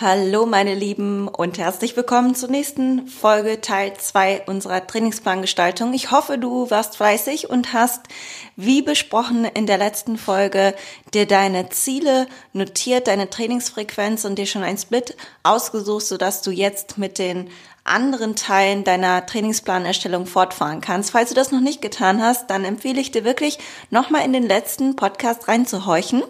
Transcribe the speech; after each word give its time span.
Hallo 0.00 0.44
meine 0.44 0.74
Lieben 0.74 1.28
und 1.28 1.56
herzlich 1.56 1.96
willkommen 1.96 2.34
zur 2.34 2.50
nächsten 2.50 3.06
Folge 3.06 3.60
Teil 3.60 3.94
2 3.96 4.42
unserer 4.46 4.84
Trainingsplangestaltung. 4.84 5.94
Ich 5.94 6.10
hoffe, 6.10 6.36
du 6.36 6.68
warst 6.68 6.96
fleißig 6.96 7.48
und 7.48 7.72
hast, 7.72 8.00
wie 8.56 8.82
besprochen 8.82 9.44
in 9.44 9.68
der 9.68 9.78
letzten 9.78 10.18
Folge, 10.18 10.74
dir 11.14 11.26
deine 11.28 11.68
Ziele 11.68 12.26
notiert, 12.52 13.06
deine 13.06 13.30
Trainingsfrequenz 13.30 14.24
und 14.24 14.36
dir 14.36 14.46
schon 14.46 14.64
ein 14.64 14.78
Split 14.78 15.16
ausgesucht, 15.44 16.06
sodass 16.06 16.42
du 16.42 16.50
jetzt 16.50 16.98
mit 16.98 17.18
den 17.20 17.48
anderen 17.84 18.34
Teilen 18.34 18.82
deiner 18.82 19.24
Trainingsplanerstellung 19.24 20.26
fortfahren 20.26 20.80
kannst. 20.80 21.12
Falls 21.12 21.28
du 21.28 21.36
das 21.36 21.52
noch 21.52 21.60
nicht 21.60 21.82
getan 21.82 22.20
hast, 22.20 22.50
dann 22.50 22.64
empfehle 22.64 23.00
ich 23.00 23.12
dir 23.12 23.22
wirklich, 23.22 23.60
nochmal 23.90 24.24
in 24.24 24.32
den 24.32 24.48
letzten 24.48 24.96
Podcast 24.96 25.46
reinzuhorchen 25.46 26.24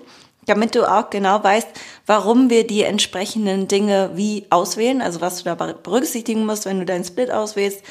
damit 0.46 0.74
du 0.74 0.90
auch 0.90 1.10
genau 1.10 1.42
weißt, 1.42 1.68
warum 2.06 2.50
wir 2.50 2.66
die 2.66 2.82
entsprechenden 2.82 3.68
Dinge 3.68 4.10
wie 4.14 4.46
auswählen, 4.50 5.02
also 5.02 5.20
was 5.20 5.42
du 5.42 5.44
da 5.44 5.54
berücksichtigen 5.54 6.46
musst, 6.46 6.66
wenn 6.66 6.78
du 6.78 6.86
deinen 6.86 7.04
Split 7.04 7.30
auswählst 7.30 7.82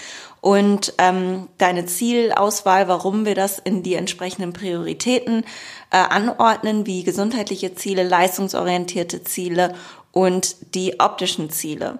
und 0.41 0.94
ähm, 0.97 1.47
deine 1.58 1.85
Zielauswahl, 1.85 2.88
warum 2.88 3.25
wir 3.25 3.35
das 3.35 3.59
in 3.59 3.81
die 3.81 3.95
entsprechenden 3.95 4.52
Prioritäten 4.52 5.45
äh, 5.89 5.97
anordnen, 5.97 6.85
wie 6.85 7.03
gesundheitliche 7.03 7.75
Ziele, 7.75 8.03
leistungsorientierte 8.03 9.23
Ziele 9.23 9.73
und 10.11 10.75
die 10.75 10.99
optischen 10.99 11.49
Ziele. 11.49 11.99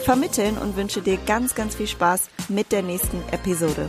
vermitteln 0.00 0.58
und 0.58 0.76
wünsche 0.76 1.02
dir 1.02 1.18
ganz, 1.26 1.54
ganz 1.54 1.74
viel 1.74 1.86
Spaß 1.86 2.28
mit 2.48 2.72
der 2.72 2.82
nächsten 2.82 3.22
Episode. 3.30 3.88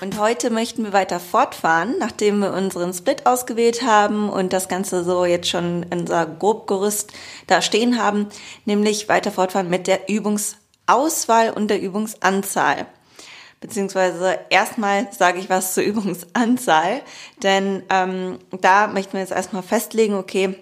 Und 0.00 0.20
heute 0.20 0.50
möchten 0.50 0.84
wir 0.84 0.92
weiter 0.92 1.18
fortfahren, 1.18 1.96
nachdem 1.98 2.38
wir 2.38 2.52
unseren 2.52 2.92
Split 2.92 3.26
ausgewählt 3.26 3.82
haben 3.82 4.28
und 4.28 4.52
das 4.52 4.68
Ganze 4.68 5.04
so 5.04 5.24
jetzt 5.24 5.48
schon 5.48 5.82
in 5.84 6.00
unser 6.00 6.26
Grobgerüst 6.26 7.12
da 7.46 7.60
stehen 7.60 8.00
haben, 8.00 8.26
nämlich 8.64 9.08
weiter 9.08 9.32
fortfahren 9.32 9.68
mit 9.68 9.86
der 9.86 10.08
Übungsauswahl 10.08 11.50
und 11.50 11.68
der 11.68 11.82
Übungsanzahl 11.82 12.86
beziehungsweise 13.66 14.38
erstmal 14.48 15.12
sage 15.12 15.38
ich 15.38 15.50
was 15.50 15.74
zur 15.74 15.82
Übungsanzahl, 15.84 17.02
denn 17.42 17.82
ähm, 17.90 18.38
da 18.60 18.86
möchten 18.86 19.14
wir 19.14 19.20
jetzt 19.20 19.32
erstmal 19.32 19.62
festlegen, 19.62 20.14
okay, 20.14 20.56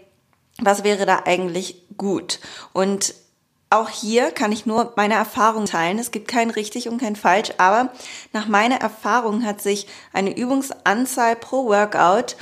was 0.61 0.85
wäre 0.85 1.05
da 1.05 1.23
eigentlich 1.27 1.83
gut? 1.97 2.41
Und 2.73 3.15
auch 3.71 3.89
hier 3.89 4.31
kann 4.31 4.53
ich 4.53 4.67
nur 4.67 4.93
meine 4.97 5.15
Erfahrung 5.15 5.67
teilen. 5.67 5.99
Es 5.99 6.13
gibt 6.13 6.29
kein 6.29 6.51
richtig 6.51 6.89
und 6.89 6.99
kein 6.99 7.17
falsch, 7.17 7.51
aber 7.59 7.91
nach 8.33 8.47
meiner 8.47 8.77
Erfahrung 8.77 9.45
hat 9.45 9.61
sich 9.61 9.89
eine 10.13 10.37
Übungsanzahl 10.37 11.35
pro 11.35 11.67
Workout 11.67 12.37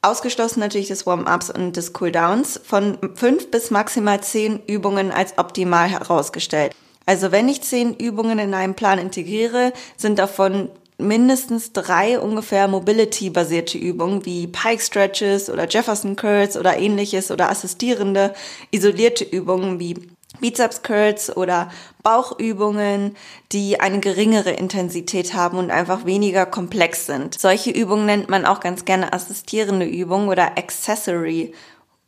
ausgeschlossen 0.00 0.60
natürlich 0.60 0.88
des 0.88 1.06
Warm-ups 1.06 1.50
und 1.50 1.76
des 1.76 1.92
Cooldowns 1.92 2.60
von 2.64 2.98
fünf 3.14 3.50
bis 3.50 3.70
maximal 3.70 4.22
zehn 4.22 4.62
Übungen 4.66 5.10
als 5.12 5.36
optimal 5.38 5.88
herausgestellt. 5.88 6.74
Also 7.08 7.32
wenn 7.32 7.48
ich 7.48 7.62
zehn 7.62 7.94
Übungen 7.94 8.38
in 8.38 8.52
einem 8.52 8.74
Plan 8.74 8.98
integriere, 8.98 9.72
sind 9.96 10.18
davon 10.18 10.68
mindestens 10.98 11.72
drei 11.72 12.20
ungefähr 12.20 12.68
Mobility-basierte 12.68 13.78
Übungen 13.78 14.26
wie 14.26 14.46
Pike 14.46 14.82
Stretches 14.82 15.48
oder 15.48 15.66
Jefferson 15.66 16.16
Curls 16.16 16.54
oder 16.54 16.76
ähnliches 16.76 17.30
oder 17.30 17.48
assistierende 17.48 18.34
isolierte 18.72 19.24
Übungen 19.24 19.80
wie 19.80 19.94
Bizeps 20.40 20.82
Curls 20.82 21.34
oder 21.34 21.70
Bauchübungen, 22.02 23.16
die 23.52 23.80
eine 23.80 24.00
geringere 24.00 24.50
Intensität 24.50 25.32
haben 25.32 25.56
und 25.56 25.70
einfach 25.70 26.04
weniger 26.04 26.44
komplex 26.44 27.06
sind. 27.06 27.40
Solche 27.40 27.70
Übungen 27.70 28.04
nennt 28.04 28.28
man 28.28 28.44
auch 28.44 28.60
ganz 28.60 28.84
gerne 28.84 29.14
assistierende 29.14 29.86
Übungen 29.86 30.28
oder 30.28 30.58
Accessory 30.58 31.54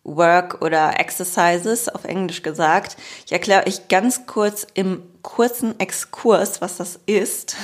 Work 0.03 0.63
oder 0.63 0.99
Exercises 0.99 1.89
auf 1.89 2.05
Englisch 2.05 2.43
gesagt. 2.43 2.97
Ich 3.27 3.33
erkläre 3.33 3.67
euch 3.67 3.89
ganz 3.89 4.27
kurz 4.27 4.67
im 4.75 5.03
kurzen 5.23 5.79
Exkurs, 5.79 6.63
was 6.63 6.79
das 6.79 6.99
ist, 7.05 7.57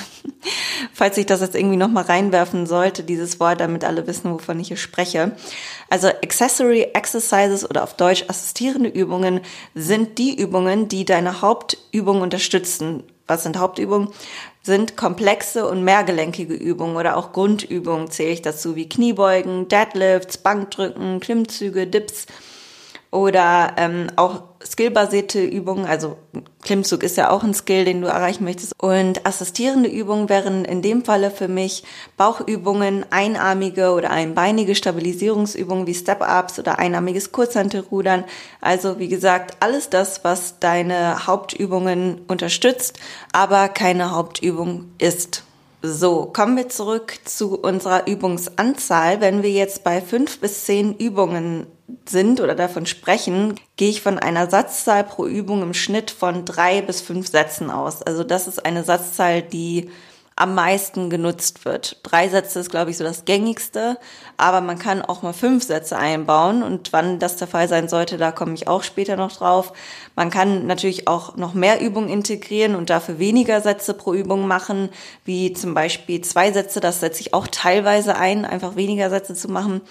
falls 0.93 1.17
ich 1.17 1.25
das 1.25 1.41
jetzt 1.41 1.55
irgendwie 1.55 1.77
nochmal 1.77 2.03
reinwerfen 2.03 2.67
sollte, 2.67 3.03
dieses 3.03 3.39
Wort, 3.39 3.59
damit 3.59 3.83
alle 3.83 4.05
wissen, 4.05 4.31
wovon 4.31 4.59
ich 4.59 4.67
hier 4.67 4.77
spreche. 4.77 5.31
Also 5.89 6.07
Accessory 6.07 6.91
Exercises 6.93 7.67
oder 7.67 7.83
auf 7.83 7.95
Deutsch 7.95 8.25
assistierende 8.27 8.89
Übungen 8.89 9.41
sind 9.73 10.19
die 10.19 10.39
Übungen, 10.39 10.87
die 10.87 11.05
deine 11.05 11.41
Hauptübung 11.41 12.21
unterstützen. 12.21 13.03
Was 13.27 13.43
sind 13.43 13.57
Hauptübungen? 13.57 14.09
sind 14.67 14.97
komplexe 14.97 15.65
und 15.65 15.85
mehrgelenkige 15.85 16.53
Übungen 16.53 16.97
oder 16.97 17.15
auch 17.15 17.31
Grundübungen 17.31 18.11
zähle 18.11 18.31
ich 18.31 18.41
dazu, 18.41 18.75
wie 18.75 18.89
Kniebeugen, 18.89 19.69
Deadlifts, 19.69 20.37
Bankdrücken, 20.37 21.21
Klimmzüge, 21.21 21.87
Dips 21.87 22.27
oder 23.11 23.73
ähm, 23.77 24.07
auch 24.15 24.43
skillbasierte 24.63 25.43
Übungen, 25.43 25.85
also 25.85 26.17
Klimmzug 26.63 27.03
ist 27.03 27.15
ja 27.15 27.29
auch 27.29 27.43
ein 27.43 27.53
Skill, 27.53 27.85
den 27.85 28.01
du 28.01 28.07
erreichen 28.07 28.43
möchtest. 28.43 28.73
Und 28.81 29.25
assistierende 29.25 29.89
Übungen 29.89 30.27
wären 30.27 30.65
in 30.65 30.81
dem 30.81 31.05
Falle 31.05 31.31
für 31.31 31.47
mich 31.47 31.83
Bauchübungen, 32.17 33.05
einarmige 33.09 33.91
oder 33.91 34.09
einbeinige 34.11 34.75
Stabilisierungsübungen 34.75 35.87
wie 35.87 35.93
Step-Ups 35.93 36.59
oder 36.59 36.79
einarmiges 36.79 37.31
Kurzhantelrudern. 37.31 38.25
Also 38.59 38.99
wie 38.99 39.07
gesagt, 39.07 39.57
alles 39.61 39.89
das, 39.89 40.23
was 40.23 40.59
deine 40.59 41.27
Hauptübungen 41.27 42.21
unterstützt, 42.27 42.99
aber 43.31 43.69
keine 43.69 44.11
Hauptübung 44.11 44.91
ist. 44.97 45.43
So, 45.83 46.25
kommen 46.25 46.57
wir 46.57 46.69
zurück 46.69 47.19
zu 47.23 47.57
unserer 47.57 48.07
Übungsanzahl. 48.07 49.21
Wenn 49.21 49.43
wir 49.43 49.51
jetzt 49.51 49.83
bei 49.83 50.01
fünf 50.01 50.39
bis 50.39 50.65
zehn 50.65 50.95
Übungen 50.97 51.67
sind 52.07 52.41
oder 52.41 52.55
davon 52.55 52.85
sprechen, 52.85 53.59
gehe 53.77 53.89
ich 53.89 54.01
von 54.01 54.19
einer 54.19 54.49
Satzzahl 54.49 55.03
pro 55.03 55.25
Übung 55.25 55.61
im 55.61 55.73
Schnitt 55.73 56.11
von 56.11 56.45
drei 56.45 56.81
bis 56.81 57.01
fünf 57.01 57.29
Sätzen 57.29 57.69
aus. 57.69 58.01
Also 58.01 58.23
das 58.23 58.47
ist 58.47 58.65
eine 58.65 58.83
Satzzahl, 58.83 59.41
die 59.41 59.89
am 60.37 60.53
meisten 60.53 61.09
genutzt 61.09 61.65
wird. 61.65 61.99
Drei 62.03 62.29
Sätze 62.29 62.59
ist, 62.59 62.69
glaube 62.69 62.91
ich, 62.91 62.97
so 62.97 63.03
das 63.03 63.25
gängigste, 63.25 63.97
aber 64.37 64.61
man 64.61 64.77
kann 64.77 65.01
auch 65.01 65.23
mal 65.23 65.33
fünf 65.33 65.63
Sätze 65.63 65.97
einbauen 65.97 66.61
und 66.61 66.93
wann 66.93 67.17
das 67.17 67.37
der 67.37 67.47
Fall 67.47 67.67
sein 67.67 67.89
sollte, 67.89 68.17
da 68.17 68.31
komme 68.31 68.53
ich 68.53 68.67
auch 68.67 68.83
später 68.83 69.15
noch 69.15 69.35
drauf. 69.35 69.73
Man 70.15 70.29
kann 70.29 70.67
natürlich 70.67 71.07
auch 71.07 71.37
noch 71.37 71.55
mehr 71.55 71.81
Übungen 71.81 72.07
integrieren 72.07 72.75
und 72.75 72.91
dafür 72.91 73.17
weniger 73.17 73.61
Sätze 73.61 73.95
pro 73.95 74.13
Übung 74.13 74.47
machen, 74.47 74.89
wie 75.25 75.53
zum 75.53 75.73
Beispiel 75.73 76.21
zwei 76.21 76.51
Sätze, 76.51 76.81
das 76.81 76.99
setze 76.99 77.21
ich 77.21 77.33
auch 77.33 77.47
teilweise 77.47 78.15
ein, 78.15 78.45
einfach 78.45 78.75
weniger 78.75 79.09
Sätze 79.09 79.33
zu 79.33 79.47
machen. 79.47 79.81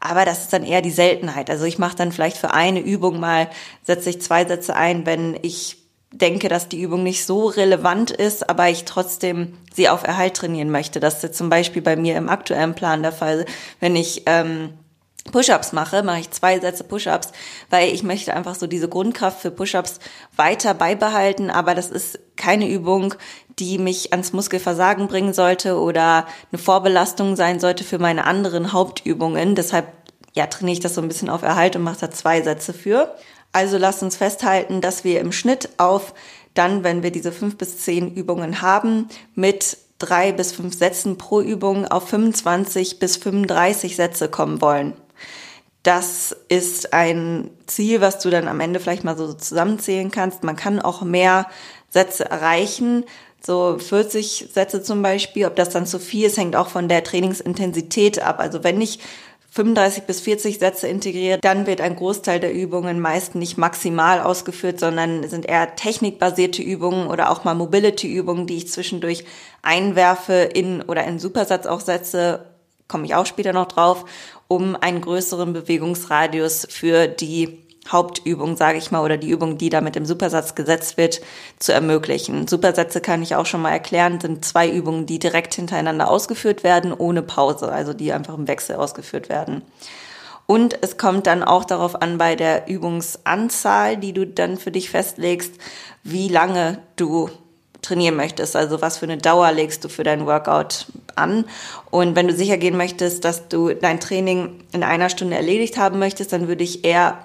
Aber 0.00 0.24
das 0.24 0.40
ist 0.40 0.52
dann 0.52 0.64
eher 0.64 0.82
die 0.82 0.90
Seltenheit. 0.90 1.50
Also 1.50 1.64
ich 1.64 1.78
mache 1.78 1.96
dann 1.96 2.12
vielleicht 2.12 2.36
für 2.36 2.52
eine 2.52 2.80
Übung 2.80 3.20
mal, 3.20 3.48
setze 3.82 4.10
ich 4.10 4.22
zwei 4.22 4.44
Sätze 4.44 4.76
ein, 4.76 5.06
wenn 5.06 5.38
ich 5.42 5.78
denke, 6.12 6.48
dass 6.48 6.68
die 6.68 6.80
Übung 6.80 7.02
nicht 7.02 7.26
so 7.26 7.46
relevant 7.46 8.10
ist, 8.10 8.48
aber 8.48 8.68
ich 8.68 8.84
trotzdem 8.84 9.58
sie 9.74 9.88
auf 9.88 10.04
Erhalt 10.04 10.34
trainieren 10.34 10.70
möchte. 10.70 11.00
Das 11.00 11.22
ist 11.22 11.34
zum 11.34 11.50
Beispiel 11.50 11.82
bei 11.82 11.96
mir 11.96 12.16
im 12.16 12.28
aktuellen 12.28 12.74
Plan 12.74 13.02
der 13.02 13.12
Fall, 13.12 13.44
wenn 13.80 13.94
ich 13.94 14.22
ähm, 14.26 14.70
Push-ups 15.30 15.72
mache, 15.72 16.02
mache 16.02 16.20
ich 16.20 16.30
zwei 16.30 16.58
Sätze 16.60 16.84
Push-ups, 16.84 17.32
weil 17.70 17.92
ich 17.92 18.02
möchte 18.02 18.34
einfach 18.34 18.54
so 18.54 18.66
diese 18.66 18.88
Grundkraft 18.88 19.40
für 19.40 19.50
Push-ups 19.50 20.00
weiter 20.36 20.74
beibehalten, 20.74 21.50
aber 21.50 21.74
das 21.74 21.90
ist 21.90 22.18
keine 22.36 22.68
Übung, 22.68 23.14
die 23.58 23.78
mich 23.78 24.12
ans 24.12 24.32
Muskelversagen 24.32 25.08
bringen 25.08 25.32
sollte 25.32 25.78
oder 25.78 26.26
eine 26.52 26.58
Vorbelastung 26.58 27.36
sein 27.36 27.60
sollte 27.60 27.84
für 27.84 27.98
meine 27.98 28.24
anderen 28.24 28.72
Hauptübungen. 28.72 29.54
Deshalb 29.54 29.86
ja, 30.34 30.46
trainiere 30.46 30.74
ich 30.74 30.80
das 30.80 30.94
so 30.94 31.00
ein 31.00 31.08
bisschen 31.08 31.30
auf 31.30 31.42
Erhalt 31.42 31.76
und 31.76 31.82
mache 31.82 31.98
da 32.00 32.10
zwei 32.10 32.42
Sätze 32.42 32.72
für. 32.72 33.14
Also 33.52 33.78
lasst 33.78 34.02
uns 34.02 34.16
festhalten, 34.16 34.80
dass 34.80 35.04
wir 35.04 35.20
im 35.20 35.32
Schnitt 35.32 35.70
auf 35.78 36.14
dann, 36.54 36.84
wenn 36.84 37.02
wir 37.02 37.10
diese 37.10 37.32
fünf 37.32 37.56
bis 37.56 37.78
zehn 37.78 38.14
Übungen 38.14 38.62
haben, 38.62 39.08
mit 39.34 39.78
drei 39.98 40.32
bis 40.32 40.52
fünf 40.52 40.76
Sätzen 40.76 41.18
pro 41.18 41.40
Übung 41.40 41.86
auf 41.86 42.08
25 42.08 42.98
bis 42.98 43.16
35 43.16 43.96
Sätze 43.96 44.28
kommen 44.28 44.60
wollen. 44.60 44.94
Das 45.88 46.36
ist 46.50 46.92
ein 46.92 47.48
Ziel, 47.66 48.02
was 48.02 48.18
du 48.18 48.28
dann 48.28 48.46
am 48.46 48.60
Ende 48.60 48.78
vielleicht 48.78 49.04
mal 49.04 49.16
so 49.16 49.32
zusammenzählen 49.32 50.10
kannst. 50.10 50.44
Man 50.44 50.54
kann 50.54 50.80
auch 50.80 51.00
mehr 51.00 51.46
Sätze 51.88 52.26
erreichen, 52.26 53.06
so 53.40 53.78
40 53.78 54.50
Sätze 54.52 54.82
zum 54.82 55.00
Beispiel. 55.00 55.46
Ob 55.46 55.56
das 55.56 55.70
dann 55.70 55.86
zu 55.86 55.98
viel 55.98 56.26
ist, 56.26 56.36
hängt 56.36 56.56
auch 56.56 56.68
von 56.68 56.88
der 56.88 57.04
Trainingsintensität 57.04 58.20
ab. 58.20 58.38
Also 58.38 58.64
wenn 58.64 58.82
ich 58.82 58.98
35 59.52 60.02
bis 60.02 60.20
40 60.20 60.58
Sätze 60.58 60.88
integriert, 60.88 61.42
dann 61.42 61.66
wird 61.66 61.80
ein 61.80 61.96
Großteil 61.96 62.38
der 62.38 62.52
Übungen 62.52 63.00
meist 63.00 63.34
nicht 63.34 63.56
maximal 63.56 64.20
ausgeführt, 64.20 64.78
sondern 64.80 65.26
sind 65.26 65.46
eher 65.46 65.74
technikbasierte 65.74 66.60
Übungen 66.60 67.06
oder 67.06 67.30
auch 67.30 67.44
mal 67.44 67.54
Mobility-Übungen, 67.54 68.46
die 68.46 68.58
ich 68.58 68.68
zwischendurch 68.68 69.24
einwerfe 69.62 70.34
in 70.34 70.82
oder 70.82 71.04
in 71.04 71.18
Supersatz 71.18 71.64
auch 71.64 71.80
setze, 71.80 72.44
komme 72.88 73.04
ich 73.04 73.14
auch 73.14 73.26
später 73.26 73.52
noch 73.52 73.66
drauf, 73.66 74.04
um 74.48 74.74
einen 74.74 75.00
größeren 75.00 75.52
Bewegungsradius 75.52 76.66
für 76.70 77.06
die 77.06 77.62
Hauptübung, 77.88 78.56
sage 78.56 78.78
ich 78.78 78.90
mal, 78.90 79.02
oder 79.02 79.16
die 79.16 79.30
Übung, 79.30 79.58
die 79.58 79.70
da 79.70 79.80
mit 79.80 79.94
dem 79.94 80.04
Supersatz 80.04 80.54
gesetzt 80.54 80.96
wird, 80.96 81.20
zu 81.58 81.72
ermöglichen. 81.72 82.46
Supersätze 82.46 83.00
kann 83.00 83.22
ich 83.22 83.34
auch 83.34 83.46
schon 83.46 83.62
mal 83.62 83.70
erklären, 83.70 84.20
sind 84.20 84.44
zwei 84.44 84.68
Übungen, 84.68 85.06
die 85.06 85.18
direkt 85.18 85.54
hintereinander 85.54 86.10
ausgeführt 86.10 86.64
werden, 86.64 86.92
ohne 86.92 87.22
Pause, 87.22 87.70
also 87.72 87.94
die 87.94 88.12
einfach 88.12 88.36
im 88.36 88.48
Wechsel 88.48 88.76
ausgeführt 88.76 89.28
werden. 89.28 89.62
Und 90.46 90.82
es 90.82 90.96
kommt 90.96 91.26
dann 91.26 91.42
auch 91.42 91.64
darauf 91.64 92.00
an, 92.00 92.16
bei 92.16 92.34
der 92.34 92.68
Übungsanzahl, 92.68 93.98
die 93.98 94.14
du 94.14 94.26
dann 94.26 94.56
für 94.56 94.70
dich 94.70 94.90
festlegst, 94.90 95.52
wie 96.04 96.28
lange 96.28 96.78
du 96.96 97.28
trainieren 97.82 98.16
möchtest. 98.16 98.56
Also 98.56 98.80
was 98.80 98.98
für 98.98 99.06
eine 99.06 99.18
Dauer 99.18 99.52
legst 99.52 99.84
du 99.84 99.88
für 99.88 100.02
dein 100.02 100.26
Workout 100.26 100.86
an. 101.14 101.44
Und 101.90 102.16
wenn 102.16 102.28
du 102.28 102.34
sicher 102.34 102.58
gehen 102.58 102.76
möchtest, 102.76 103.24
dass 103.24 103.48
du 103.48 103.74
dein 103.74 104.00
Training 104.00 104.64
in 104.72 104.82
einer 104.82 105.10
Stunde 105.10 105.36
erledigt 105.36 105.76
haben 105.78 105.98
möchtest, 105.98 106.32
dann 106.32 106.48
würde 106.48 106.64
ich 106.64 106.84
eher 106.84 107.18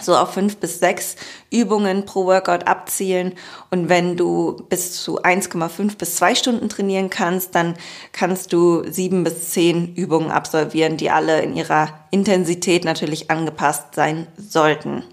so 0.00 0.16
auf 0.16 0.34
fünf 0.34 0.56
bis 0.56 0.80
sechs 0.80 1.14
Übungen 1.52 2.04
pro 2.04 2.26
Workout 2.26 2.66
abzielen. 2.66 3.34
Und 3.70 3.88
wenn 3.88 4.16
du 4.16 4.64
bis 4.68 5.00
zu 5.02 5.22
1,5 5.22 5.96
bis 5.96 6.16
zwei 6.16 6.34
Stunden 6.34 6.68
trainieren 6.68 7.10
kannst, 7.10 7.54
dann 7.54 7.74
kannst 8.12 8.52
du 8.52 8.82
sieben 8.90 9.22
bis 9.22 9.50
zehn 9.50 9.94
Übungen 9.94 10.32
absolvieren, 10.32 10.96
die 10.96 11.10
alle 11.10 11.42
in 11.42 11.56
ihrer 11.56 12.06
Intensität 12.10 12.84
natürlich 12.84 13.30
angepasst 13.30 13.94
sein 13.94 14.26
sollten. 14.36 15.04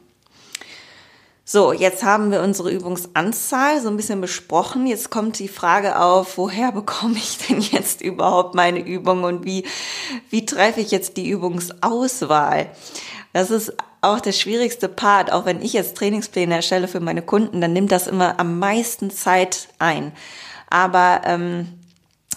So, 1.53 1.73
jetzt 1.73 2.01
haben 2.03 2.31
wir 2.31 2.43
unsere 2.43 2.71
Übungsanzahl 2.71 3.81
so 3.81 3.89
ein 3.89 3.97
bisschen 3.97 4.21
besprochen. 4.21 4.87
Jetzt 4.87 5.09
kommt 5.09 5.37
die 5.37 5.49
Frage 5.49 5.99
auf, 5.99 6.37
woher 6.37 6.71
bekomme 6.71 7.17
ich 7.17 7.39
denn 7.39 7.59
jetzt 7.59 7.99
überhaupt 7.99 8.55
meine 8.55 8.79
Übung 8.79 9.25
und 9.25 9.43
wie, 9.43 9.65
wie 10.29 10.45
treffe 10.45 10.79
ich 10.79 10.91
jetzt 10.91 11.17
die 11.17 11.29
Übungsauswahl? 11.29 12.69
Das 13.33 13.51
ist 13.51 13.73
auch 13.99 14.21
der 14.21 14.31
schwierigste 14.31 14.87
Part, 14.87 15.33
auch 15.33 15.43
wenn 15.43 15.61
ich 15.61 15.73
jetzt 15.73 15.97
Trainingspläne 15.97 16.55
erstelle 16.55 16.87
für 16.87 17.01
meine 17.01 17.21
Kunden, 17.21 17.59
dann 17.59 17.73
nimmt 17.73 17.91
das 17.91 18.07
immer 18.07 18.39
am 18.39 18.57
meisten 18.57 19.11
Zeit 19.11 19.67
ein. 19.77 20.13
Aber 20.69 21.19
ähm, 21.25 21.67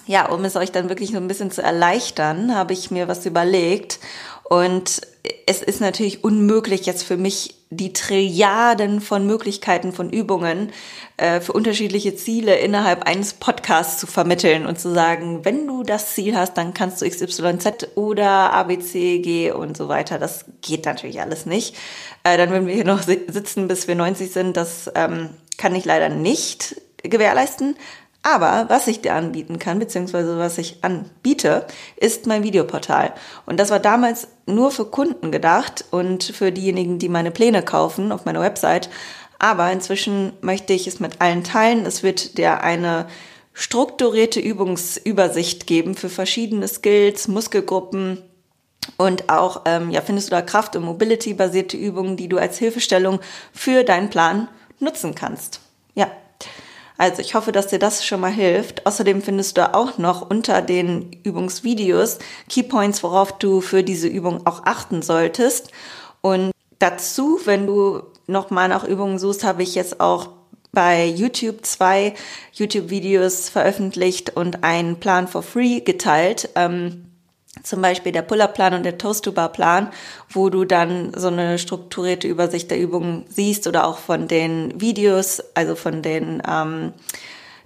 ja, 0.08 0.28
um 0.28 0.44
es 0.44 0.56
euch 0.56 0.72
dann 0.72 0.88
wirklich 0.88 1.12
so 1.12 1.18
ein 1.18 1.28
bisschen 1.28 1.52
zu 1.52 1.62
erleichtern, 1.62 2.56
habe 2.56 2.72
ich 2.72 2.90
mir 2.90 3.06
was 3.06 3.24
überlegt. 3.26 4.00
Und 4.42 5.02
es 5.46 5.62
ist 5.62 5.80
natürlich 5.80 6.24
unmöglich 6.24 6.84
jetzt 6.84 7.04
für 7.04 7.16
mich 7.16 7.54
die 7.76 7.92
Trilliarden 7.92 9.00
von 9.00 9.26
Möglichkeiten 9.26 9.92
von 9.92 10.10
Übungen 10.10 10.72
äh, 11.16 11.40
für 11.40 11.52
unterschiedliche 11.52 12.16
Ziele 12.16 12.56
innerhalb 12.56 13.04
eines 13.04 13.34
Podcasts 13.34 13.98
zu 13.98 14.06
vermitteln 14.06 14.66
und 14.66 14.78
zu 14.78 14.92
sagen, 14.92 15.44
wenn 15.44 15.66
du 15.66 15.82
das 15.82 16.14
Ziel 16.14 16.36
hast, 16.36 16.54
dann 16.54 16.74
kannst 16.74 17.02
du 17.02 17.08
XYZ 17.08 17.96
oder 17.96 18.52
ABC, 18.52 19.18
G 19.20 19.50
und 19.50 19.76
so 19.76 19.88
weiter. 19.88 20.18
Das 20.18 20.44
geht 20.60 20.86
natürlich 20.86 21.20
alles 21.20 21.46
nicht. 21.46 21.76
Äh, 22.22 22.36
dann 22.36 22.50
würden 22.50 22.66
wir 22.66 22.74
hier 22.74 22.84
noch 22.84 23.02
sitzen, 23.02 23.68
bis 23.68 23.88
wir 23.88 23.94
90 23.94 24.32
sind. 24.32 24.56
Das 24.56 24.90
ähm, 24.94 25.30
kann 25.56 25.74
ich 25.74 25.84
leider 25.84 26.08
nicht 26.08 26.80
gewährleisten. 27.02 27.76
Aber 28.26 28.64
was 28.70 28.86
ich 28.86 29.02
dir 29.02 29.12
anbieten 29.12 29.58
kann, 29.58 29.78
beziehungsweise 29.78 30.38
was 30.38 30.56
ich 30.56 30.82
anbiete, 30.82 31.66
ist 31.96 32.26
mein 32.26 32.42
Videoportal. 32.42 33.12
Und 33.44 33.60
das 33.60 33.70
war 33.70 33.80
damals 33.80 34.28
nur 34.46 34.70
für 34.70 34.86
Kunden 34.86 35.30
gedacht 35.30 35.84
und 35.90 36.24
für 36.24 36.50
diejenigen, 36.50 36.98
die 36.98 37.10
meine 37.10 37.30
Pläne 37.30 37.62
kaufen 37.62 38.12
auf 38.12 38.24
meiner 38.24 38.40
Website. 38.40 38.88
Aber 39.38 39.70
inzwischen 39.70 40.32
möchte 40.40 40.72
ich 40.72 40.86
es 40.86 41.00
mit 41.00 41.20
allen 41.20 41.44
teilen. 41.44 41.84
Es 41.84 42.02
wird 42.02 42.38
dir 42.38 42.62
eine 42.62 43.06
strukturierte 43.52 44.40
Übungsübersicht 44.40 45.66
geben 45.66 45.94
für 45.94 46.08
verschiedene 46.08 46.66
Skills, 46.66 47.28
Muskelgruppen, 47.28 48.22
und 48.98 49.30
auch 49.30 49.62
ähm, 49.64 49.90
ja, 49.90 50.02
findest 50.02 50.28
du 50.28 50.32
da 50.32 50.42
Kraft- 50.42 50.76
und 50.76 50.84
Mobility-basierte 50.84 51.76
Übungen, 51.76 52.18
die 52.18 52.28
du 52.28 52.36
als 52.36 52.58
Hilfestellung 52.58 53.20
für 53.52 53.82
deinen 53.82 54.10
Plan 54.10 54.48
nutzen 54.78 55.14
kannst. 55.14 55.60
Ja, 55.94 56.10
also 56.96 57.20
ich 57.20 57.34
hoffe, 57.34 57.52
dass 57.52 57.68
dir 57.68 57.78
das 57.78 58.04
schon 58.04 58.20
mal 58.20 58.30
hilft. 58.30 58.86
Außerdem 58.86 59.20
findest 59.22 59.56
du 59.56 59.74
auch 59.74 59.98
noch 59.98 60.28
unter 60.28 60.62
den 60.62 61.12
Übungsvideos 61.24 62.18
Keypoints, 62.48 63.02
worauf 63.02 63.36
du 63.38 63.60
für 63.60 63.82
diese 63.82 64.08
Übung 64.08 64.46
auch 64.46 64.64
achten 64.64 65.02
solltest. 65.02 65.70
Und 66.20 66.52
dazu, 66.78 67.40
wenn 67.44 67.66
du 67.66 68.02
noch 68.26 68.50
mal 68.50 68.68
nach 68.68 68.84
Übungen 68.84 69.18
suchst, 69.18 69.44
habe 69.44 69.62
ich 69.62 69.74
jetzt 69.74 70.00
auch 70.00 70.28
bei 70.72 71.04
YouTube 71.06 71.64
zwei 71.64 72.14
YouTube-Videos 72.52 73.48
veröffentlicht 73.48 74.36
und 74.36 74.64
einen 74.64 74.98
Plan 75.00 75.28
for 75.28 75.42
free 75.42 75.80
geteilt. 75.80 76.50
Ähm, 76.54 77.06
zum 77.64 77.82
Beispiel 77.82 78.12
der 78.12 78.22
Pull-Up-Plan 78.22 78.74
und 78.74 78.84
der 78.84 78.98
Toast-to-Bar-Plan, 78.98 79.90
wo 80.28 80.50
du 80.50 80.64
dann 80.64 81.12
so 81.16 81.28
eine 81.28 81.58
strukturierte 81.58 82.28
Übersicht 82.28 82.70
der 82.70 82.78
Übungen 82.78 83.24
siehst 83.28 83.66
oder 83.66 83.86
auch 83.86 83.98
von 83.98 84.28
den 84.28 84.80
Videos, 84.80 85.42
also 85.54 85.74
von 85.74 86.02
den 86.02 86.42
ähm, 86.48 86.92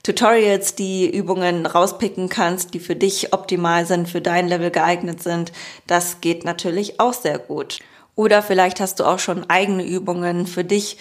Tutorials, 0.05 0.75
die 0.75 1.15
Übungen 1.15 1.67
rauspicken 1.67 2.29
kannst, 2.29 2.73
die 2.73 2.81
für 2.81 2.97
dich 2.97 3.35
optimal 3.35 3.85
sind, 3.85 4.09
für 4.09 4.21
dein 4.21 4.49
Level 4.49 4.71
geeignet 4.71 5.23
sind. 5.23 5.53
Das 5.87 6.21
geht 6.21 6.45
natürlich 6.45 7.01
auch 7.01 7.13
sehr 7.13 7.39
gut. 7.39 7.81
Oder 8.15 8.43
vielleicht 8.43 8.81
hast 8.81 9.01
du 9.01 9.05
auch 9.05 9.19
schon 9.19 9.51
eigene 9.51 9.85
Übungen 9.85 10.47
für 10.47 10.65
dich 10.65 10.97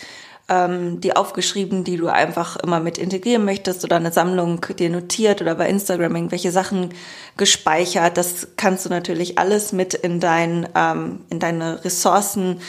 ähm, 0.49 1.01
die 1.01 1.15
aufgeschrieben, 1.15 1.83
die 1.83 1.97
du 1.97 2.07
einfach 2.07 2.55
immer 2.57 2.79
mit 2.79 2.97
integrieren 2.97 3.43
möchtest 3.43 3.83
oder 3.83 3.97
eine 3.97 4.11
Sammlung 4.11 4.65
dir 4.77 4.89
notiert 4.89 5.41
oder 5.41 5.55
bei 5.55 5.67
Instagram 5.67 6.15
irgendwelche 6.15 6.51
Sachen 6.51 6.93
gespeichert. 7.35 8.17
Das 8.17 8.47
kannst 8.55 8.85
du 8.85 8.89
natürlich 8.89 9.37
alles 9.37 9.73
mit 9.73 9.93
in, 9.93 10.19
dein, 10.19 10.69
ähm, 10.75 11.21
in 11.29 11.39
deine 11.39 11.83
Ressourcen 11.83 12.61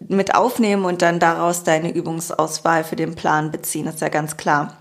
mit 0.00 0.34
aufnehmen 0.34 0.86
und 0.86 1.02
dann 1.02 1.20
daraus 1.20 1.62
deine 1.62 1.92
Übungsauswahl 1.92 2.84
für 2.84 2.96
den 2.96 3.14
Plan 3.14 3.50
beziehen. 3.50 3.86
Ist 3.86 4.00
ja 4.00 4.08
ganz 4.08 4.38
klar. 4.38 4.79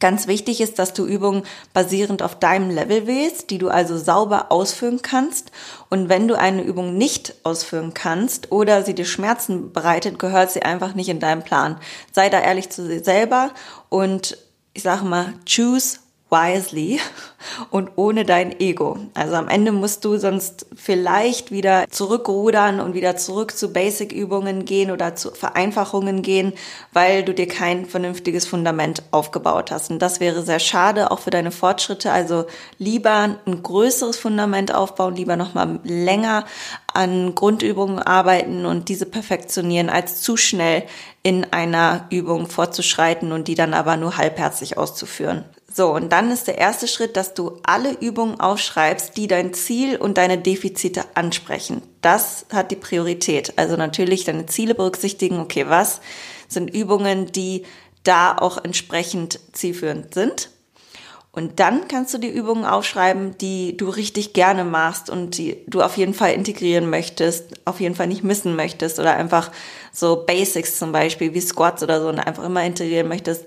Ganz 0.00 0.28
wichtig 0.28 0.60
ist, 0.60 0.78
dass 0.78 0.92
du 0.92 1.04
Übungen 1.04 1.42
basierend 1.72 2.22
auf 2.22 2.38
deinem 2.38 2.70
Level 2.70 3.06
wählst, 3.06 3.50
die 3.50 3.58
du 3.58 3.68
also 3.68 3.98
sauber 3.98 4.52
ausführen 4.52 5.02
kannst. 5.02 5.50
Und 5.90 6.08
wenn 6.08 6.28
du 6.28 6.38
eine 6.38 6.62
Übung 6.62 6.96
nicht 6.96 7.34
ausführen 7.42 7.94
kannst 7.94 8.52
oder 8.52 8.84
sie 8.84 8.94
dir 8.94 9.04
Schmerzen 9.04 9.72
bereitet, 9.72 10.18
gehört 10.18 10.52
sie 10.52 10.62
einfach 10.62 10.94
nicht 10.94 11.08
in 11.08 11.20
deinen 11.20 11.42
Plan. 11.42 11.78
Sei 12.12 12.28
da 12.28 12.40
ehrlich 12.40 12.70
zu 12.70 12.86
dir 12.86 13.02
selber 13.02 13.50
und 13.88 14.38
ich 14.72 14.84
sage 14.84 15.04
mal, 15.04 15.34
choose 15.46 15.98
wisely 16.30 17.00
und 17.70 17.92
ohne 17.96 18.24
dein 18.24 18.58
Ego. 18.60 18.98
Also 19.14 19.34
am 19.36 19.48
Ende 19.48 19.72
musst 19.72 20.04
du 20.04 20.18
sonst 20.18 20.66
vielleicht 20.76 21.50
wieder 21.50 21.86
zurückrudern 21.90 22.80
und 22.80 22.94
wieder 22.94 23.16
zurück 23.16 23.56
zu 23.56 23.72
Basic-Übungen 23.72 24.64
gehen 24.64 24.90
oder 24.90 25.14
zu 25.14 25.30
Vereinfachungen 25.30 26.22
gehen, 26.22 26.52
weil 26.92 27.22
du 27.22 27.32
dir 27.32 27.48
kein 27.48 27.86
vernünftiges 27.86 28.46
Fundament 28.46 29.02
aufgebaut 29.10 29.70
hast. 29.70 29.90
Und 29.90 30.00
das 30.00 30.20
wäre 30.20 30.42
sehr 30.42 30.58
schade, 30.58 31.10
auch 31.10 31.20
für 31.20 31.30
deine 31.30 31.50
Fortschritte. 31.50 32.12
Also 32.12 32.46
lieber 32.78 33.38
ein 33.46 33.62
größeres 33.62 34.18
Fundament 34.18 34.74
aufbauen, 34.74 35.16
lieber 35.16 35.36
nochmal 35.36 35.80
länger 35.84 36.44
an 36.92 37.34
Grundübungen 37.34 38.00
arbeiten 38.00 38.66
und 38.66 38.88
diese 38.88 39.06
perfektionieren, 39.06 39.88
als 39.88 40.20
zu 40.20 40.36
schnell 40.36 40.84
in 41.22 41.52
einer 41.52 42.06
Übung 42.10 42.48
fortzuschreiten 42.48 43.32
und 43.32 43.48
die 43.48 43.54
dann 43.54 43.74
aber 43.74 43.96
nur 43.96 44.16
halbherzig 44.16 44.78
auszuführen. 44.78 45.44
So, 45.78 45.94
und 45.94 46.10
dann 46.10 46.32
ist 46.32 46.48
der 46.48 46.58
erste 46.58 46.88
Schritt, 46.88 47.16
dass 47.16 47.34
du 47.34 47.60
alle 47.62 47.92
Übungen 47.92 48.40
aufschreibst, 48.40 49.16
die 49.16 49.28
dein 49.28 49.54
Ziel 49.54 49.94
und 49.94 50.18
deine 50.18 50.36
Defizite 50.36 51.04
ansprechen. 51.14 51.82
Das 52.00 52.46
hat 52.52 52.72
die 52.72 52.76
Priorität. 52.76 53.52
Also 53.54 53.76
natürlich 53.76 54.24
deine 54.24 54.46
Ziele 54.46 54.74
berücksichtigen, 54.74 55.38
okay, 55.38 55.66
was 55.68 56.00
sind 56.48 56.74
Übungen, 56.74 57.30
die 57.30 57.62
da 58.02 58.36
auch 58.36 58.58
entsprechend 58.58 59.38
zielführend 59.52 60.14
sind. 60.14 60.50
Und 61.30 61.60
dann 61.60 61.86
kannst 61.86 62.12
du 62.12 62.18
die 62.18 62.26
Übungen 62.26 62.64
aufschreiben, 62.64 63.38
die 63.38 63.76
du 63.76 63.88
richtig 63.88 64.32
gerne 64.32 64.64
machst 64.64 65.08
und 65.08 65.38
die 65.38 65.58
du 65.68 65.80
auf 65.82 65.96
jeden 65.96 66.14
Fall 66.14 66.32
integrieren 66.32 66.90
möchtest, 66.90 67.52
auf 67.66 67.78
jeden 67.78 67.94
Fall 67.94 68.08
nicht 68.08 68.24
missen 68.24 68.56
möchtest 68.56 68.98
oder 68.98 69.14
einfach 69.14 69.52
so 69.92 70.24
Basics 70.26 70.76
zum 70.76 70.90
Beispiel 70.90 71.34
wie 71.34 71.40
Squats 71.40 71.84
oder 71.84 72.00
so 72.00 72.08
und 72.08 72.18
einfach 72.18 72.42
immer 72.42 72.64
integrieren 72.64 73.06
möchtest 73.06 73.44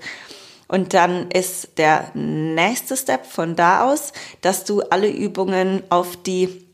Und 0.71 0.93
dann 0.93 1.29
ist 1.31 1.77
der 1.77 2.11
nächste 2.13 2.95
Step 2.95 3.25
von 3.25 3.57
da 3.57 3.91
aus, 3.91 4.13
dass 4.39 4.63
du 4.63 4.79
alle 4.83 5.09
Übungen 5.09 5.83
auf 5.89 6.15
die 6.15 6.65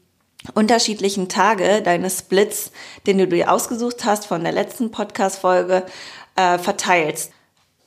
unterschiedlichen 0.54 1.30
Tage 1.30 1.82
deines 1.82 2.20
Splits, 2.20 2.72
den 3.08 3.18
du 3.18 3.28
dir 3.28 3.52
ausgesucht 3.52 4.06
hast 4.06 4.28
von 4.28 4.44
der 4.44 4.54
letzten 4.54 4.92
Podcast-Folge, 4.92 5.84
äh, 6.36 6.60
verteilst. 6.60 7.32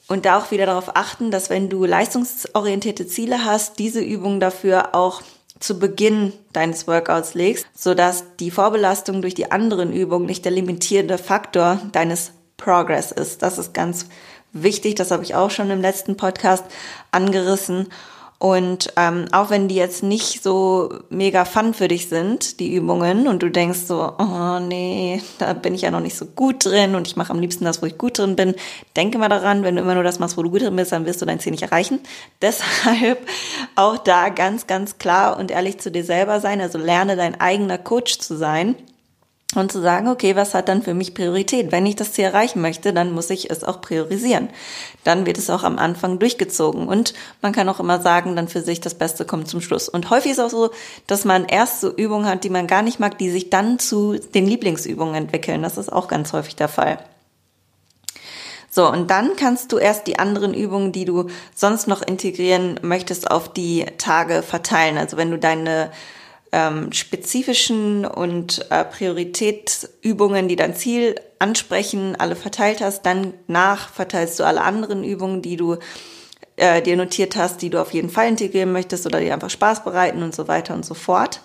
Und 0.09 0.25
da 0.25 0.38
auch 0.38 0.50
wieder 0.50 0.67
darauf 0.67 0.97
achten, 0.97 1.31
dass 1.31 1.49
wenn 1.49 1.69
du 1.69 1.85
leistungsorientierte 1.85 3.07
Ziele 3.07 3.45
hast, 3.45 3.79
diese 3.79 4.00
Übungen 4.00 4.40
dafür 4.40 4.97
auch 4.97 5.23
zu 5.61 5.79
Beginn 5.79 6.33
deines 6.52 6.88
Workouts 6.88 7.35
legst, 7.35 7.67
sodass 7.73 8.25
die 8.40 8.50
Vorbelastung 8.50 9.23
durch 9.23 9.35
die 9.35 9.52
anderen 9.52 9.93
Übungen 9.93 10.26
nicht 10.26 10.45
der 10.45 10.50
limitierende 10.50 11.19
Faktor 11.19 11.81
deines 11.93 12.33
Progress 12.57 13.12
ist. 13.12 13.43
Das 13.43 13.59
ist 13.59 13.73
ganz 13.73 14.07
wichtig, 14.52 14.95
das 14.97 15.11
habe 15.11 15.23
ich 15.23 15.35
auch 15.35 15.50
schon 15.50 15.71
im 15.71 15.80
letzten 15.80 16.16
Podcast 16.16 16.64
angerissen. 17.11 17.88
Und 18.42 18.95
ähm, 18.97 19.26
auch 19.33 19.50
wenn 19.50 19.69
die 19.69 19.75
jetzt 19.75 20.02
nicht 20.02 20.42
so 20.42 21.00
mega 21.11 21.45
fun 21.45 21.75
für 21.75 21.88
dich 21.88 22.09
sind, 22.09 22.59
die 22.59 22.75
Übungen, 22.75 23.28
und 23.28 23.42
du 23.42 23.50
denkst 23.50 23.80
so, 23.80 24.14
oh 24.19 24.59
nee, 24.59 25.21
da 25.38 25.52
bin 25.52 25.75
ich 25.75 25.83
ja 25.83 25.90
noch 25.90 26.00
nicht 26.00 26.16
so 26.16 26.25
gut 26.25 26.64
drin 26.64 26.95
und 26.95 27.07
ich 27.07 27.16
mache 27.16 27.35
am 27.35 27.38
liebsten 27.38 27.66
das, 27.66 27.83
wo 27.83 27.87
ich 27.87 27.99
gut 27.99 28.16
drin 28.16 28.37
bin, 28.37 28.54
denke 28.97 29.19
mal 29.19 29.28
daran, 29.28 29.62
wenn 29.62 29.76
du 29.76 29.83
immer 29.83 29.92
nur 29.92 30.04
das 30.04 30.21
machst, 30.21 30.38
wo 30.38 30.42
du 30.42 30.50
gut 30.50 30.62
drin 30.62 30.75
bist, 30.75 30.90
dann 30.90 31.04
wirst 31.04 31.21
du 31.21 31.26
dein 31.26 31.38
Ziel 31.38 31.52
nicht 31.52 31.64
erreichen. 31.64 32.00
Deshalb 32.40 33.19
auch 33.76 33.99
da 33.99 34.30
ganz, 34.30 34.66
ganz 34.66 34.97
klar 34.97 35.38
und 35.38 35.50
ehrlich 35.50 35.78
zu 35.78 35.90
dir 35.90 36.04
selber 36.04 36.40
sein. 36.40 36.62
Also 36.62 36.78
lerne 36.78 37.16
dein 37.16 37.38
eigener 37.38 37.76
Coach 37.76 38.21
zu 38.21 38.38
sein 38.38 38.75
und 39.57 39.73
zu 39.73 39.80
sagen, 39.80 40.09
okay, 40.09 40.37
was 40.37 40.54
hat 40.54 40.69
dann 40.69 40.83
für 40.83 40.95
mich 40.95 41.12
Priorität? 41.12 41.73
Wenn 41.73 41.85
ich 41.85 41.97
das 41.97 42.12
Ziel 42.12 42.25
erreichen 42.25 42.61
möchte, 42.61 42.92
dann 42.92 43.11
muss 43.11 43.30
ich 43.30 43.50
es 43.50 43.64
auch 43.64 43.80
priorisieren. 43.80 44.49
Dann 45.02 45.26
wird 45.26 45.38
es 45.38 45.50
auch 45.50 45.64
am 45.64 45.78
Anfang 45.78 46.21
durchgezogen. 46.21 46.87
Und 46.87 47.14
man 47.42 47.52
kann 47.52 47.69
auch 47.69 47.80
immer 47.80 48.00
sagen, 48.00 48.37
dann 48.37 48.47
für 48.47 48.62
sich 48.62 48.80
das 48.80 48.95
Beste 48.95 49.25
kommt 49.25 49.49
zum 49.49 49.61
Schluss. 49.61 49.88
Und 49.88 50.11
häufig 50.11 50.33
ist 50.33 50.38
auch 50.38 50.50
so, 50.50 50.71
dass 51.09 51.25
man 51.25 51.47
erst 51.47 51.80
so 51.80 51.92
Übungen 51.92 52.26
hat, 52.26 52.45
die 52.45 52.50
man 52.50 52.69
gar 52.69 52.83
nicht 52.83 53.00
mag, 53.00 53.19
die 53.19 53.30
sich 53.30 53.50
dann 53.50 53.80
zu 53.80 54.16
den 54.35 54.47
Lieblingsübungen 54.47 55.16
entwickeln. 55.16 55.62
Das 55.62 55.78
ist 55.78 55.92
auch 55.92 56.07
ganz 56.07 56.33
häufig 56.33 56.54
der 56.54 56.69
Fall. 56.69 56.99
So, 58.73 58.88
und 58.88 59.11
dann 59.11 59.35
kannst 59.35 59.73
du 59.73 59.78
erst 59.78 60.07
die 60.07 60.21
anderen 60.21 60.54
Übungen, 60.54 60.92
die 60.92 61.04
du 61.04 61.26
sonst 61.57 61.88
noch 61.88 62.02
integrieren 62.02 62.78
möchtest, 62.83 63.28
auf 63.28 63.52
die 63.52 63.85
Tage 63.99 64.45
verteilen. 64.45 64.97
Also 64.97 65.16
wenn 65.16 65.33
du 65.33 65.38
deine 65.38 65.90
ähm, 66.52 66.92
spezifischen 66.92 68.04
und 68.04 68.66
äh, 68.71 68.85
Prioritätsübungen, 68.85 70.49
die 70.49 70.57
dein 70.57 70.75
Ziel 70.75 71.14
ansprechen, 71.38 72.16
alle 72.19 72.37
verteilt 72.37 72.80
hast. 72.80 73.07
Dann 73.07 73.35
nach 73.47 73.90
verteilst 73.92 74.38
du 74.38 74.45
alle 74.45 74.62
anderen 74.62 75.04
Übungen, 75.04 75.42
die 75.42 75.57
du 75.57 75.76
äh, 76.57 76.83
dir 76.83 76.97
notiert 76.97 77.37
hast, 77.37 77.62
die 77.62 77.71
du 77.71 77.80
auf 77.80 77.92
jeden 77.92 78.11
Fall 78.11 78.28
integrieren 78.28 78.73
möchtest 78.73 79.07
oder 79.07 79.21
die 79.21 79.30
einfach 79.30 79.50
Spaß 79.50 79.85
bereiten 79.85 80.23
und 80.23 80.35
so 80.35 80.49
weiter 80.49 80.75
und 80.75 80.85
so 80.85 80.95
fort. 80.95 81.40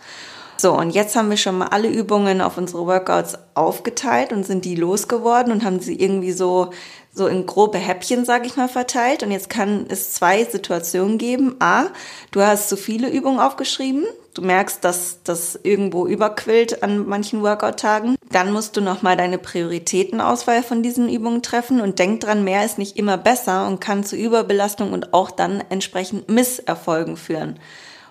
So, 0.58 0.74
und 0.74 0.92
jetzt 0.92 1.16
haben 1.16 1.30
wir 1.30 1.38
schon 1.38 1.58
mal 1.58 1.68
alle 1.68 1.90
Übungen 1.90 2.42
auf 2.42 2.58
unsere 2.58 2.86
Workouts 2.88 3.38
aufgeteilt 3.56 4.32
und 4.32 4.46
sind 4.46 4.64
die 4.64 4.76
losgeworden 4.76 5.52
und 5.52 5.64
haben 5.66 5.82
sie 5.82 6.00
irgendwie 6.00 6.32
so 6.32 6.72
so 7.16 7.28
in 7.28 7.46
grobe 7.46 7.78
Häppchen, 7.78 8.26
sage 8.26 8.46
ich 8.46 8.58
mal, 8.58 8.68
verteilt. 8.68 9.24
Und 9.24 9.32
jetzt 9.32 9.50
kann 9.50 9.86
es 9.88 10.12
zwei 10.12 10.44
Situationen 10.44 11.18
geben. 11.18 11.56
A, 11.60 11.86
du 12.32 12.42
hast 12.42 12.68
zu 12.68 12.76
viele 12.76 13.10
Übungen 13.10 13.40
aufgeschrieben. 13.40 14.06
Du 14.36 14.42
merkst, 14.42 14.84
dass 14.84 15.24
das 15.24 15.58
irgendwo 15.64 16.06
überquillt 16.06 16.84
an 16.84 17.08
manchen 17.08 17.42
Workout-Tagen. 17.42 18.18
Dann 18.32 18.52
musst 18.52 18.76
du 18.76 18.82
nochmal 18.82 19.16
deine 19.16 19.38
Prioritätenauswahl 19.38 20.62
von 20.62 20.84
diesen 20.84 21.10
Übungen 21.10 21.42
treffen 21.42 21.80
und 21.80 22.00
denk 22.00 22.20
dran, 22.20 22.44
mehr 22.44 22.66
ist 22.66 22.78
nicht 22.78 22.98
immer 22.98 23.18
besser 23.18 23.66
und 23.66 23.80
kann 23.80 24.04
zu 24.04 24.18
Überbelastung 24.18 24.92
und 24.92 25.14
auch 25.14 25.32
dann 25.32 25.64
entsprechend 25.70 26.28
Misserfolgen 26.28 27.16
führen. 27.16 27.60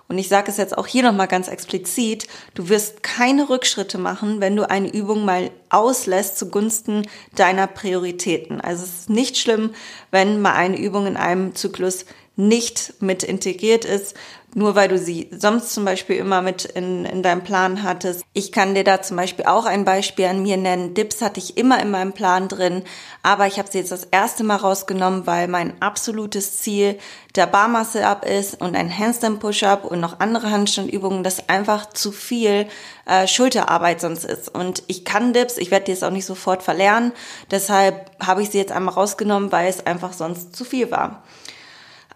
Und 0.09 0.17
ich 0.17 0.29
sage 0.29 0.51
es 0.51 0.57
jetzt 0.57 0.79
auch 0.79 0.87
hier 0.87 1.03
nochmal 1.03 1.29
ganz 1.29 1.49
explizit, 1.49 2.27
du 2.55 2.71
wirst 2.71 3.03
keine 3.03 3.51
Rückschritte 3.51 3.99
machen, 3.99 4.41
wenn 4.41 4.57
du 4.57 4.69
eine 4.69 4.91
Übung 4.91 5.27
mal 5.27 5.51
auslässt 5.69 6.39
zugunsten 6.39 7.07
deiner 7.35 7.67
Prioritäten. 7.67 8.63
Also 8.63 8.85
es 8.85 9.01
ist 9.01 9.11
nicht 9.11 9.37
schlimm, 9.37 9.75
wenn 10.11 10.41
mal 10.41 10.55
eine 10.55 10.79
Übung 10.79 11.07
in 11.07 11.19
einem 11.19 11.55
Zyklus 11.55 12.07
nicht 12.37 12.95
mit 13.01 13.23
integriert 13.23 13.85
ist, 13.85 14.15
nur 14.55 14.77
weil 14.77 14.89
du 14.89 14.99
sie 14.99 15.29
sonst 15.37 15.75
zum 15.75 15.85
Beispiel 15.85 16.17
immer 16.17 16.41
mit 16.41 16.65
in, 16.65 17.05
in 17.05 17.23
deinem 17.23 17.43
Plan 17.43 17.83
hattest. 17.83 18.25
Ich 18.33 18.53
kann 18.53 18.75
dir 18.75 18.85
da 18.85 19.03
zum 19.03 19.17
Beispiel 19.17 19.45
auch 19.45 19.67
ein 19.67 19.85
Beispiel 19.85 20.27
an 20.27 20.43
mir 20.43 20.57
nennen. 20.57 20.95
Dips 20.95 21.21
hatte 21.21 21.41
ich 21.41 21.59
immer 21.59 21.83
in 21.83 21.91
meinem 21.91 22.13
Plan 22.13 22.49
drin, 22.49 22.85
aber 23.23 23.47
ich 23.47 23.59
habe 23.59 23.69
sie 23.71 23.79
jetzt 23.79 23.93
das 23.93 24.05
erste 24.05 24.45
Mal 24.45 24.57
rausgenommen, 24.57 25.27
weil 25.27 25.49
mein 25.49 25.75
absolutes 25.83 26.61
Ziel 26.61 26.99
der 27.35 27.49
Barmuscle 27.49 28.07
Up 28.07 28.25
ist 28.25 28.61
und 28.61 28.77
ein 28.77 28.97
Handstand 28.97 29.41
Push-Up 29.41 29.85
und 29.85 30.01
noch 30.01 30.21
andere 30.21 30.51
Handstandübungen, 30.51 31.25
das 31.25 31.49
einfach 31.49 31.91
zu 31.91 32.13
viel 32.13 32.69
äh, 33.07 33.27
Schulterarbeit 33.27 34.01
sonst 34.01 34.25
ist. 34.25 34.55
Und 34.55 34.85
ich 34.87 35.05
kann 35.05 35.33
Dips, 35.33 35.59
ich 35.59 35.73
werde 35.73 35.87
die 35.87 35.93
jetzt 35.93 36.05
auch 36.05 36.11
nicht 36.11 36.27
sofort 36.27 36.63
verlernen, 36.63 37.13
deshalb 37.51 38.11
habe 38.25 38.43
ich 38.43 38.51
sie 38.51 38.59
jetzt 38.59 38.73
einmal 38.73 38.95
rausgenommen, 38.95 39.51
weil 39.51 39.69
es 39.69 39.85
einfach 39.85 40.13
sonst 40.13 40.55
zu 40.55 40.65
viel 40.65 40.93
war. 40.93 41.25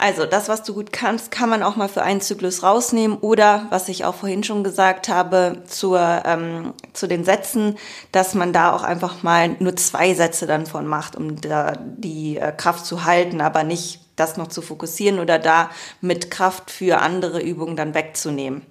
Also 0.01 0.27
das, 0.27 0.49
was 0.49 0.63
du 0.63 0.75
gut 0.75 0.93
kannst, 0.93 1.33
kann 1.33 1.49
man 1.49 1.65
auch 1.65 1.75
mal 1.75 1.89
für 1.89 2.03
einen 2.03 2.21
Zyklus 2.21 2.63
rausnehmen 2.63 3.19
oder, 3.19 3.67
was 3.71 3.89
ich 3.89 4.05
auch 4.05 4.15
vorhin 4.15 4.45
schon 4.45 4.63
gesagt 4.63 5.09
habe, 5.09 5.65
zur, 5.67 6.23
ähm, 6.25 6.73
zu 6.93 7.09
den 7.09 7.25
Sätzen, 7.25 7.77
dass 8.13 8.35
man 8.35 8.53
da 8.53 8.73
auch 8.73 8.85
einfach 8.85 9.25
mal 9.25 9.57
nur 9.59 9.75
zwei 9.75 10.15
Sätze 10.15 10.47
dann 10.47 10.67
von 10.67 10.87
macht, 10.87 11.17
um 11.17 11.41
da 11.41 11.73
die 11.77 12.37
äh, 12.37 12.53
Kraft 12.53 12.87
zu 12.87 13.05
halten, 13.05 13.41
aber 13.41 13.65
nicht 13.65 14.01
das 14.15 14.37
noch 14.37 14.47
zu 14.47 14.63
fokussieren 14.63 15.19
oder 15.19 15.41
da 15.41 15.69
mit 16.01 16.31
Kraft 16.31 16.71
für 16.71 17.01
andere 17.01 17.41
Übungen 17.43 17.75
dann 17.75 17.95
wegzunehmen. 17.95 18.63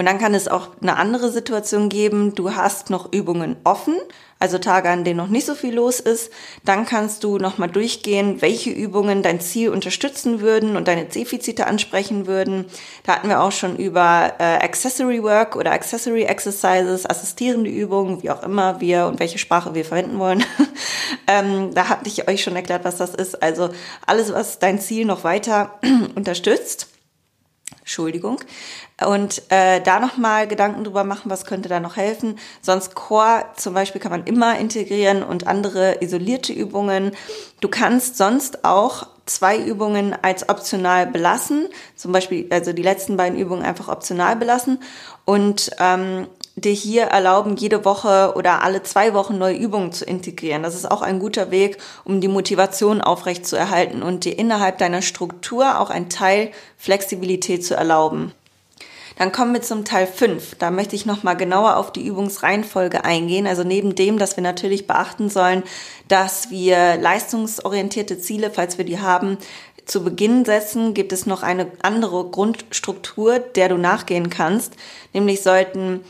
Und 0.00 0.06
dann 0.06 0.18
kann 0.18 0.32
es 0.32 0.48
auch 0.48 0.68
eine 0.80 0.96
andere 0.96 1.30
Situation 1.30 1.90
geben. 1.90 2.34
Du 2.34 2.54
hast 2.54 2.88
noch 2.88 3.12
Übungen 3.12 3.56
offen, 3.64 3.96
also 4.38 4.56
Tage, 4.56 4.88
an 4.88 5.04
denen 5.04 5.18
noch 5.18 5.28
nicht 5.28 5.44
so 5.44 5.54
viel 5.54 5.74
los 5.74 6.00
ist. 6.00 6.32
Dann 6.64 6.86
kannst 6.86 7.22
du 7.22 7.36
nochmal 7.36 7.68
durchgehen, 7.68 8.40
welche 8.40 8.70
Übungen 8.70 9.22
dein 9.22 9.42
Ziel 9.42 9.68
unterstützen 9.68 10.40
würden 10.40 10.78
und 10.78 10.88
deine 10.88 11.04
Defizite 11.04 11.66
ansprechen 11.66 12.26
würden. 12.26 12.64
Da 13.04 13.16
hatten 13.16 13.28
wir 13.28 13.42
auch 13.42 13.52
schon 13.52 13.76
über 13.76 14.32
äh, 14.38 14.64
Accessory 14.64 15.22
Work 15.22 15.54
oder 15.54 15.72
Accessory 15.72 16.22
Exercises, 16.22 17.04
assistierende 17.04 17.68
Übungen, 17.68 18.22
wie 18.22 18.30
auch 18.30 18.42
immer 18.42 18.80
wir 18.80 19.04
und 19.04 19.20
welche 19.20 19.36
Sprache 19.36 19.74
wir 19.74 19.84
verwenden 19.84 20.18
wollen. 20.18 20.42
ähm, 21.26 21.74
da 21.74 21.90
hatte 21.90 22.08
ich 22.08 22.26
euch 22.26 22.42
schon 22.42 22.56
erklärt, 22.56 22.86
was 22.86 22.96
das 22.96 23.14
ist. 23.14 23.42
Also 23.42 23.68
alles, 24.06 24.32
was 24.32 24.58
dein 24.58 24.80
Ziel 24.80 25.04
noch 25.04 25.24
weiter 25.24 25.78
unterstützt. 26.14 26.88
Entschuldigung. 27.78 28.40
Und 29.04 29.42
äh, 29.48 29.80
da 29.80 29.98
nochmal 30.00 30.46
Gedanken 30.46 30.84
drüber 30.84 31.04
machen, 31.04 31.30
was 31.30 31.44
könnte 31.44 31.68
da 31.68 31.80
noch 31.80 31.96
helfen. 31.96 32.38
Sonst 32.60 32.94
Core 32.94 33.46
zum 33.56 33.74
Beispiel 33.74 34.00
kann 34.00 34.12
man 34.12 34.24
immer 34.24 34.58
integrieren 34.58 35.22
und 35.22 35.46
andere 35.46 36.02
isolierte 36.02 36.52
Übungen. 36.52 37.12
Du 37.60 37.68
kannst 37.68 38.16
sonst 38.16 38.64
auch 38.64 39.06
zwei 39.26 39.58
Übungen 39.58 40.14
als 40.22 40.48
optional 40.48 41.06
belassen. 41.06 41.68
Zum 41.96 42.12
Beispiel, 42.12 42.46
also 42.50 42.72
die 42.72 42.82
letzten 42.82 43.16
beiden 43.16 43.38
Übungen 43.38 43.64
einfach 43.64 43.88
optional 43.88 44.36
belassen. 44.36 44.82
Und 45.24 45.70
ähm, 45.78 46.28
dir 46.60 46.72
hier 46.72 47.04
erlauben, 47.04 47.56
jede 47.56 47.84
Woche 47.84 48.32
oder 48.36 48.62
alle 48.62 48.82
zwei 48.82 49.14
Wochen 49.14 49.38
neue 49.38 49.56
Übungen 49.56 49.92
zu 49.92 50.04
integrieren. 50.04 50.62
Das 50.62 50.74
ist 50.74 50.90
auch 50.90 51.02
ein 51.02 51.18
guter 51.18 51.50
Weg, 51.50 51.78
um 52.04 52.20
die 52.20 52.28
Motivation 52.28 53.00
aufrechtzuerhalten 53.00 54.02
und 54.02 54.24
dir 54.24 54.38
innerhalb 54.38 54.78
deiner 54.78 55.02
Struktur 55.02 55.80
auch 55.80 55.90
ein 55.90 56.08
Teil 56.08 56.50
Flexibilität 56.76 57.64
zu 57.64 57.74
erlauben. 57.74 58.32
Dann 59.20 59.32
kommen 59.32 59.52
wir 59.52 59.60
zum 59.60 59.84
Teil 59.84 60.06
5. 60.06 60.54
Da 60.54 60.70
möchte 60.70 60.96
ich 60.96 61.04
nochmal 61.04 61.36
genauer 61.36 61.76
auf 61.76 61.92
die 61.92 62.06
Übungsreihenfolge 62.06 63.04
eingehen. 63.04 63.46
Also 63.46 63.64
neben 63.64 63.94
dem, 63.94 64.18
dass 64.18 64.36
wir 64.36 64.42
natürlich 64.42 64.86
beachten 64.86 65.28
sollen, 65.28 65.62
dass 66.08 66.48
wir 66.48 66.96
leistungsorientierte 66.96 68.18
Ziele, 68.18 68.50
falls 68.50 68.78
wir 68.78 68.86
die 68.86 68.98
haben, 68.98 69.36
zu 69.84 70.02
Beginn 70.02 70.46
setzen, 70.46 70.94
gibt 70.94 71.12
es 71.12 71.26
noch 71.26 71.42
eine 71.42 71.70
andere 71.82 72.30
Grundstruktur, 72.30 73.40
der 73.40 73.68
du 73.68 73.76
nachgehen 73.76 74.30
kannst. 74.30 74.74
Nämlich 75.12 75.42
sollten 75.42 76.00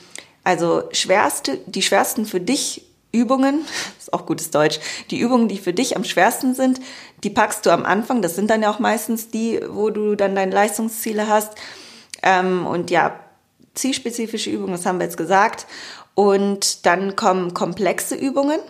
also 0.44 0.85
schwerste, 0.92 1.59
die 1.66 1.82
schwersten 1.82 2.26
für 2.26 2.40
dich 2.40 2.87
Übungen, 3.12 3.64
ist 3.99 4.12
auch 4.12 4.26
gutes 4.26 4.50
Deutsch, 4.50 4.80
die 5.11 5.18
Übungen, 5.18 5.49
die 5.49 5.59
für 5.59 5.73
dich 5.73 5.97
am 5.97 6.04
schwersten 6.04 6.54
sind, 6.54 6.80
die 7.25 7.30
packst 7.30 7.66
du 7.66 7.70
am 7.70 7.85
Anfang. 7.85 8.23
Das 8.23 8.37
sind 8.37 8.50
dann 8.50 8.62
ja 8.62 8.70
auch 8.70 8.78
meistens 8.78 9.28
die, 9.28 9.61
wo 9.68 9.90
du 9.90 10.14
dann 10.14 10.35
deine 10.35 10.52
Leistungsziele 10.52 11.28
hast. 11.28 11.52
Ähm, 12.23 12.66
und 12.66 12.90
ja, 12.90 13.18
zielspezifische 13.75 14.50
Übungen, 14.50 14.73
das 14.73 14.87
haben 14.87 14.99
wir 14.99 15.04
jetzt 15.04 15.16
gesagt. 15.16 15.66
Und 16.14 16.87
dann 16.87 17.16
kommen 17.16 17.54
komplexe 17.54 18.14
Übungen. 18.14 18.61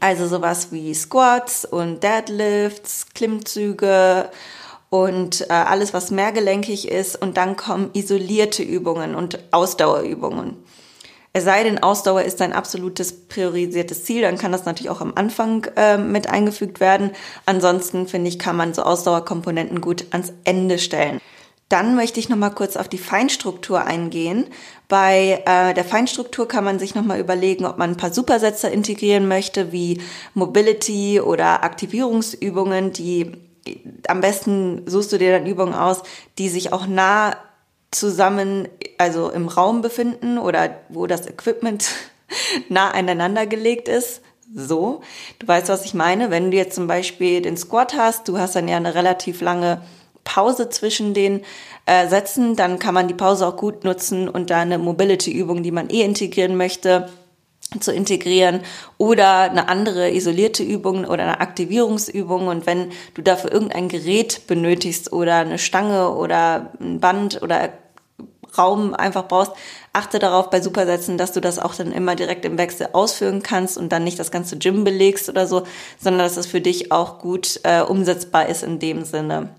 Also 0.00 0.26
sowas 0.26 0.70
wie 0.70 0.92
Squats 0.94 1.64
und 1.64 2.02
Deadlifts, 2.02 3.06
Klimmzüge 3.14 4.30
und 4.90 5.42
äh, 5.48 5.52
alles, 5.52 5.94
was 5.94 6.10
mehrgelenkig 6.10 6.88
ist. 6.88 7.20
Und 7.20 7.36
dann 7.36 7.56
kommen 7.56 7.90
isolierte 7.94 8.62
Übungen 8.62 9.14
und 9.14 9.38
Ausdauerübungen. 9.50 10.56
Es 11.38 11.44
sei 11.44 11.62
denn, 11.62 11.78
Ausdauer 11.80 12.22
ist 12.22 12.40
dein 12.40 12.52
absolutes 12.52 13.12
priorisiertes 13.12 14.02
Ziel, 14.02 14.22
dann 14.22 14.38
kann 14.38 14.50
das 14.50 14.64
natürlich 14.64 14.90
auch 14.90 15.00
am 15.00 15.12
Anfang 15.14 15.68
äh, 15.76 15.96
mit 15.96 16.28
eingefügt 16.28 16.80
werden. 16.80 17.12
Ansonsten 17.46 18.08
finde 18.08 18.28
ich, 18.28 18.40
kann 18.40 18.56
man 18.56 18.74
so 18.74 18.82
Ausdauerkomponenten 18.82 19.80
gut 19.80 20.06
ans 20.10 20.32
Ende 20.42 20.80
stellen. 20.80 21.20
Dann 21.68 21.94
möchte 21.94 22.18
ich 22.18 22.28
noch 22.28 22.36
mal 22.36 22.50
kurz 22.50 22.74
auf 22.74 22.88
die 22.88 22.98
Feinstruktur 22.98 23.84
eingehen. 23.84 24.46
Bei 24.88 25.44
äh, 25.46 25.74
der 25.74 25.84
Feinstruktur 25.84 26.48
kann 26.48 26.64
man 26.64 26.80
sich 26.80 26.96
noch 26.96 27.04
mal 27.04 27.20
überlegen, 27.20 27.66
ob 27.66 27.78
man 27.78 27.90
ein 27.90 27.96
paar 27.96 28.12
Supersätze 28.12 28.66
integrieren 28.66 29.28
möchte, 29.28 29.70
wie 29.70 30.02
Mobility 30.34 31.20
oder 31.20 31.62
Aktivierungsübungen, 31.62 32.92
die 32.92 33.30
am 34.08 34.20
besten 34.20 34.82
suchst 34.86 35.12
du 35.12 35.18
dir 35.18 35.38
dann 35.38 35.46
Übungen 35.46 35.74
aus, 35.74 36.02
die 36.38 36.48
sich 36.48 36.72
auch 36.72 36.88
nah 36.88 37.36
zusammen, 37.90 38.68
also 38.98 39.30
im 39.30 39.48
Raum 39.48 39.82
befinden 39.82 40.38
oder 40.38 40.70
wo 40.88 41.06
das 41.06 41.26
Equipment 41.26 41.88
nah 42.68 42.90
aneinander 42.90 43.46
gelegt 43.46 43.88
ist. 43.88 44.22
So, 44.54 45.02
du 45.38 45.46
weißt, 45.46 45.68
was 45.68 45.84
ich 45.84 45.94
meine. 45.94 46.30
Wenn 46.30 46.50
du 46.50 46.56
jetzt 46.56 46.74
zum 46.74 46.86
Beispiel 46.86 47.42
den 47.42 47.56
Squat 47.56 47.94
hast, 47.94 48.28
du 48.28 48.38
hast 48.38 48.56
dann 48.56 48.68
ja 48.68 48.78
eine 48.78 48.94
relativ 48.94 49.42
lange 49.42 49.82
Pause 50.24 50.70
zwischen 50.70 51.12
den 51.12 51.42
äh, 51.86 52.08
Sätzen, 52.08 52.56
dann 52.56 52.78
kann 52.78 52.94
man 52.94 53.08
die 53.08 53.14
Pause 53.14 53.46
auch 53.46 53.56
gut 53.56 53.84
nutzen 53.84 54.28
und 54.28 54.50
da 54.50 54.60
eine 54.60 54.78
Mobility-Übung, 54.78 55.62
die 55.62 55.70
man 55.70 55.90
eh 55.90 56.02
integrieren 56.02 56.56
möchte, 56.56 57.08
zu 57.80 57.92
integrieren 57.92 58.60
oder 58.96 59.42
eine 59.42 59.68
andere 59.68 60.10
isolierte 60.10 60.62
Übung 60.62 61.04
oder 61.04 61.24
eine 61.24 61.40
Aktivierungsübung. 61.40 62.48
Und 62.48 62.66
wenn 62.66 62.90
du 63.14 63.22
dafür 63.22 63.52
irgendein 63.52 63.88
Gerät 63.88 64.46
benötigst 64.46 65.12
oder 65.12 65.36
eine 65.36 65.58
Stange 65.58 66.14
oder 66.14 66.72
ein 66.80 67.00
Band 67.00 67.42
oder 67.42 67.70
Raum 68.56 68.94
einfach 68.94 69.28
brauchst, 69.28 69.52
achte 69.92 70.18
darauf 70.18 70.48
bei 70.48 70.60
Supersätzen, 70.60 71.18
dass 71.18 71.32
du 71.32 71.40
das 71.40 71.58
auch 71.58 71.74
dann 71.74 71.92
immer 71.92 72.16
direkt 72.16 72.44
im 72.44 72.56
Wechsel 72.56 72.88
ausführen 72.92 73.42
kannst 73.42 73.76
und 73.76 73.90
dann 73.90 74.04
nicht 74.04 74.18
das 74.18 74.30
ganze 74.30 74.56
Gym 74.58 74.84
belegst 74.84 75.28
oder 75.28 75.46
so, 75.46 75.64
sondern 75.98 76.20
dass 76.20 76.36
es 76.36 76.46
für 76.46 76.62
dich 76.62 76.90
auch 76.90 77.18
gut 77.18 77.60
äh, 77.64 77.82
umsetzbar 77.82 78.48
ist 78.48 78.62
in 78.62 78.78
dem 78.78 79.04
Sinne. 79.04 79.50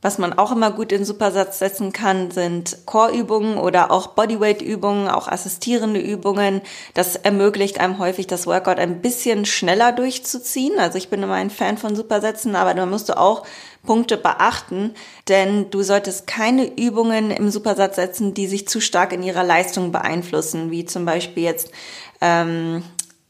Was 0.00 0.18
man 0.18 0.32
auch 0.32 0.52
immer 0.52 0.70
gut 0.70 0.92
in 0.92 1.04
Supersatz 1.04 1.58
setzen 1.58 1.92
kann, 1.92 2.30
sind 2.30 2.78
Core-Übungen 2.86 3.58
oder 3.58 3.90
auch 3.90 4.08
Bodyweight-Übungen, 4.08 5.08
auch 5.08 5.26
assistierende 5.26 5.98
Übungen. 5.98 6.60
Das 6.94 7.16
ermöglicht 7.16 7.80
einem 7.80 7.98
häufig 7.98 8.28
das 8.28 8.46
Workout 8.46 8.78
ein 8.78 9.02
bisschen 9.02 9.44
schneller 9.44 9.90
durchzuziehen. 9.90 10.78
Also 10.78 10.98
ich 10.98 11.08
bin 11.08 11.24
immer 11.24 11.34
ein 11.34 11.50
Fan 11.50 11.78
von 11.78 11.96
Supersätzen, 11.96 12.54
aber 12.54 12.74
da 12.74 12.86
musst 12.86 13.08
du 13.08 13.18
auch 13.18 13.44
Punkte 13.84 14.16
beachten, 14.16 14.94
denn 15.26 15.68
du 15.70 15.82
solltest 15.82 16.28
keine 16.28 16.78
Übungen 16.78 17.32
im 17.32 17.50
Supersatz 17.50 17.96
setzen, 17.96 18.34
die 18.34 18.46
sich 18.46 18.68
zu 18.68 18.80
stark 18.80 19.12
in 19.12 19.24
ihrer 19.24 19.42
Leistung 19.42 19.90
beeinflussen, 19.90 20.70
wie 20.70 20.84
zum 20.84 21.06
Beispiel 21.06 21.42
jetzt 21.42 21.72
ähm, 22.20 22.84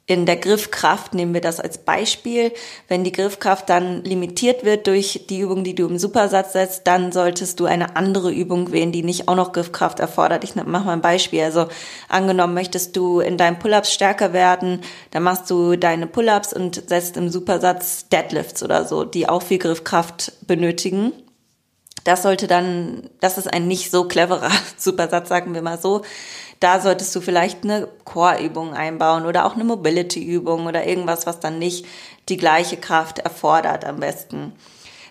in 0.08 0.24
der 0.24 0.36
Griffkraft 0.36 1.12
nehmen 1.12 1.34
wir 1.34 1.42
das 1.42 1.60
als 1.60 1.76
Beispiel. 1.76 2.52
Wenn 2.88 3.04
die 3.04 3.12
Griffkraft 3.12 3.68
dann 3.68 4.02
limitiert 4.04 4.64
wird 4.64 4.86
durch 4.86 5.26
die 5.28 5.40
Übung, 5.40 5.64
die 5.64 5.74
du 5.74 5.86
im 5.86 5.98
Supersatz 5.98 6.54
setzt, 6.54 6.86
dann 6.86 7.12
solltest 7.12 7.60
du 7.60 7.66
eine 7.66 7.94
andere 7.94 8.32
Übung 8.32 8.72
wählen, 8.72 8.90
die 8.90 9.02
nicht 9.02 9.28
auch 9.28 9.36
noch 9.36 9.52
Griffkraft 9.52 10.00
erfordert. 10.00 10.44
Ich 10.44 10.54
mache 10.54 10.66
mal 10.66 10.88
ein 10.88 11.02
Beispiel. 11.02 11.42
Also 11.42 11.68
angenommen, 12.08 12.54
möchtest 12.54 12.96
du 12.96 13.20
in 13.20 13.36
deinen 13.36 13.58
Pull-ups 13.58 13.92
stärker 13.92 14.32
werden, 14.32 14.80
dann 15.10 15.24
machst 15.24 15.50
du 15.50 15.76
deine 15.76 16.06
Pull-ups 16.06 16.54
und 16.54 16.88
setzt 16.88 17.18
im 17.18 17.28
Supersatz 17.28 18.08
Deadlifts 18.08 18.62
oder 18.62 18.86
so, 18.86 19.04
die 19.04 19.28
auch 19.28 19.42
viel 19.42 19.58
Griffkraft 19.58 20.32
benötigen. 20.46 21.12
Das 22.04 22.22
sollte 22.22 22.46
dann, 22.46 23.10
das 23.20 23.36
ist 23.36 23.52
ein 23.52 23.68
nicht 23.68 23.90
so 23.90 24.04
cleverer 24.04 24.50
Supersatz, 24.78 25.28
sagen 25.28 25.52
wir 25.52 25.60
mal 25.60 25.78
so. 25.78 26.00
Da 26.60 26.80
solltest 26.80 27.14
du 27.14 27.20
vielleicht 27.20 27.64
eine 27.64 27.88
Core-Übung 28.04 28.74
einbauen 28.74 29.26
oder 29.26 29.46
auch 29.46 29.54
eine 29.54 29.64
Mobility-Übung 29.64 30.66
oder 30.66 30.86
irgendwas, 30.86 31.26
was 31.26 31.40
dann 31.40 31.58
nicht 31.58 31.86
die 32.28 32.36
gleiche 32.36 32.76
Kraft 32.76 33.20
erfordert 33.20 33.84
am 33.84 34.00
besten. 34.00 34.52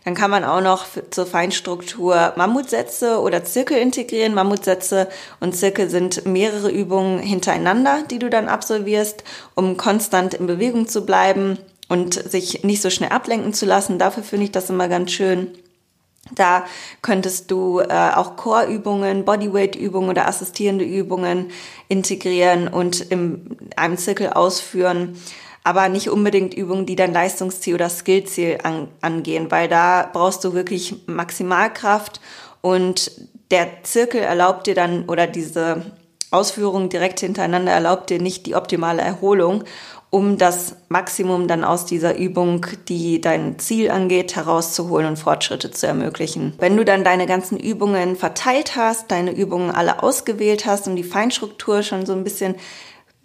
Dann 0.04 0.16
kann 0.16 0.32
man 0.32 0.46
auch 0.46 0.62
noch 0.62 0.86
zur 1.10 1.26
Feinstruktur 1.26 2.34
Mammutsätze 2.38 3.20
oder 3.20 3.44
Zirkel 3.44 3.78
integrieren. 3.78 4.34
Mammutsätze 4.34 5.10
und 5.42 5.54
Zirkel 5.54 5.90
sind 5.90 6.26
mehrere 6.26 6.70
Übungen 6.70 7.20
hintereinander, 7.20 8.04
die 8.10 8.20
du 8.20 8.30
dann 8.30 8.48
absolvierst, 8.48 9.26
um 9.54 9.76
konstant 9.76 10.34
in 10.34 10.48
Bewegung 10.48 10.88
zu 10.88 11.06
bleiben 11.06 11.58
und 11.90 12.14
sich 12.14 12.64
nicht 12.64 12.82
so 12.82 12.90
schnell 12.90 13.10
ablenken 13.10 13.54
zu 13.54 13.66
lassen. 13.66 14.00
Dafür 14.00 14.24
finde 14.24 14.46
ich 14.46 14.52
das 14.52 14.70
immer 14.70 14.88
ganz 14.88 15.12
schön. 15.12 15.50
Da 16.34 16.66
könntest 17.02 17.52
du 17.52 17.80
äh, 17.80 18.12
auch 18.16 18.36
Core-Übungen, 18.36 19.26
Bodyweight-Übungen 19.26 20.10
oder 20.10 20.28
assistierende 20.28 20.86
Übungen 20.86 21.52
integrieren 21.88 22.68
und 22.68 23.02
in 23.02 23.58
einem 23.76 23.98
Zirkel 23.98 24.30
ausführen, 24.30 25.18
aber 25.64 25.90
nicht 25.90 26.10
unbedingt 26.10 26.54
Übungen, 26.54 26.86
die 26.86 26.96
dein 26.96 27.14
Leistungsziel 27.14 27.76
oder 27.76 27.90
Skillziel 27.90 28.60
an, 28.64 28.88
angehen, 29.02 29.52
weil 29.52 29.68
da 29.68 30.10
brauchst 30.12 30.44
du 30.44 30.54
wirklich 30.54 30.96
Maximalkraft 31.08 32.22
und 32.62 33.12
der 33.52 33.84
Zirkel 33.84 34.22
erlaubt 34.22 34.68
dir 34.68 34.76
dann 34.76 35.06
oder 35.06 35.28
diese 35.28 35.84
Ausführung 36.32 36.90
direkt 36.90 37.22
hintereinander 37.22 37.72
erlaubt 37.72 38.10
dir 38.10 38.22
nicht 38.22 38.46
die 38.46 38.56
optimale 38.56 39.02
Erholung 39.02 39.64
um 40.10 40.38
das 40.38 40.76
Maximum 40.90 41.48
dann 41.48 41.64
aus 41.64 41.86
dieser 41.86 42.18
Übung, 42.18 42.66
die 42.88 43.20
dein 43.20 43.60
Ziel 43.60 43.92
angeht, 43.92 44.36
herauszuholen 44.36 45.08
und 45.08 45.18
Fortschritte 45.18 45.72
zu 45.72 45.86
ermöglichen. 45.86 46.54
Wenn 46.60 46.78
du 46.78 46.86
dann 46.86 47.04
deine 47.04 47.26
ganzen 47.26 47.58
Übungen 47.58 48.16
verteilt 48.16 48.76
hast, 48.76 49.12
deine 49.12 49.32
Übungen 49.32 49.70
alle 49.70 50.02
ausgewählt 50.02 50.66
hast 50.66 50.88
und 50.88 50.96
die 50.96 51.04
Feinstruktur 51.04 51.84
schon 51.84 52.06
so 52.06 52.14
ein 52.14 52.24
bisschen 52.24 52.56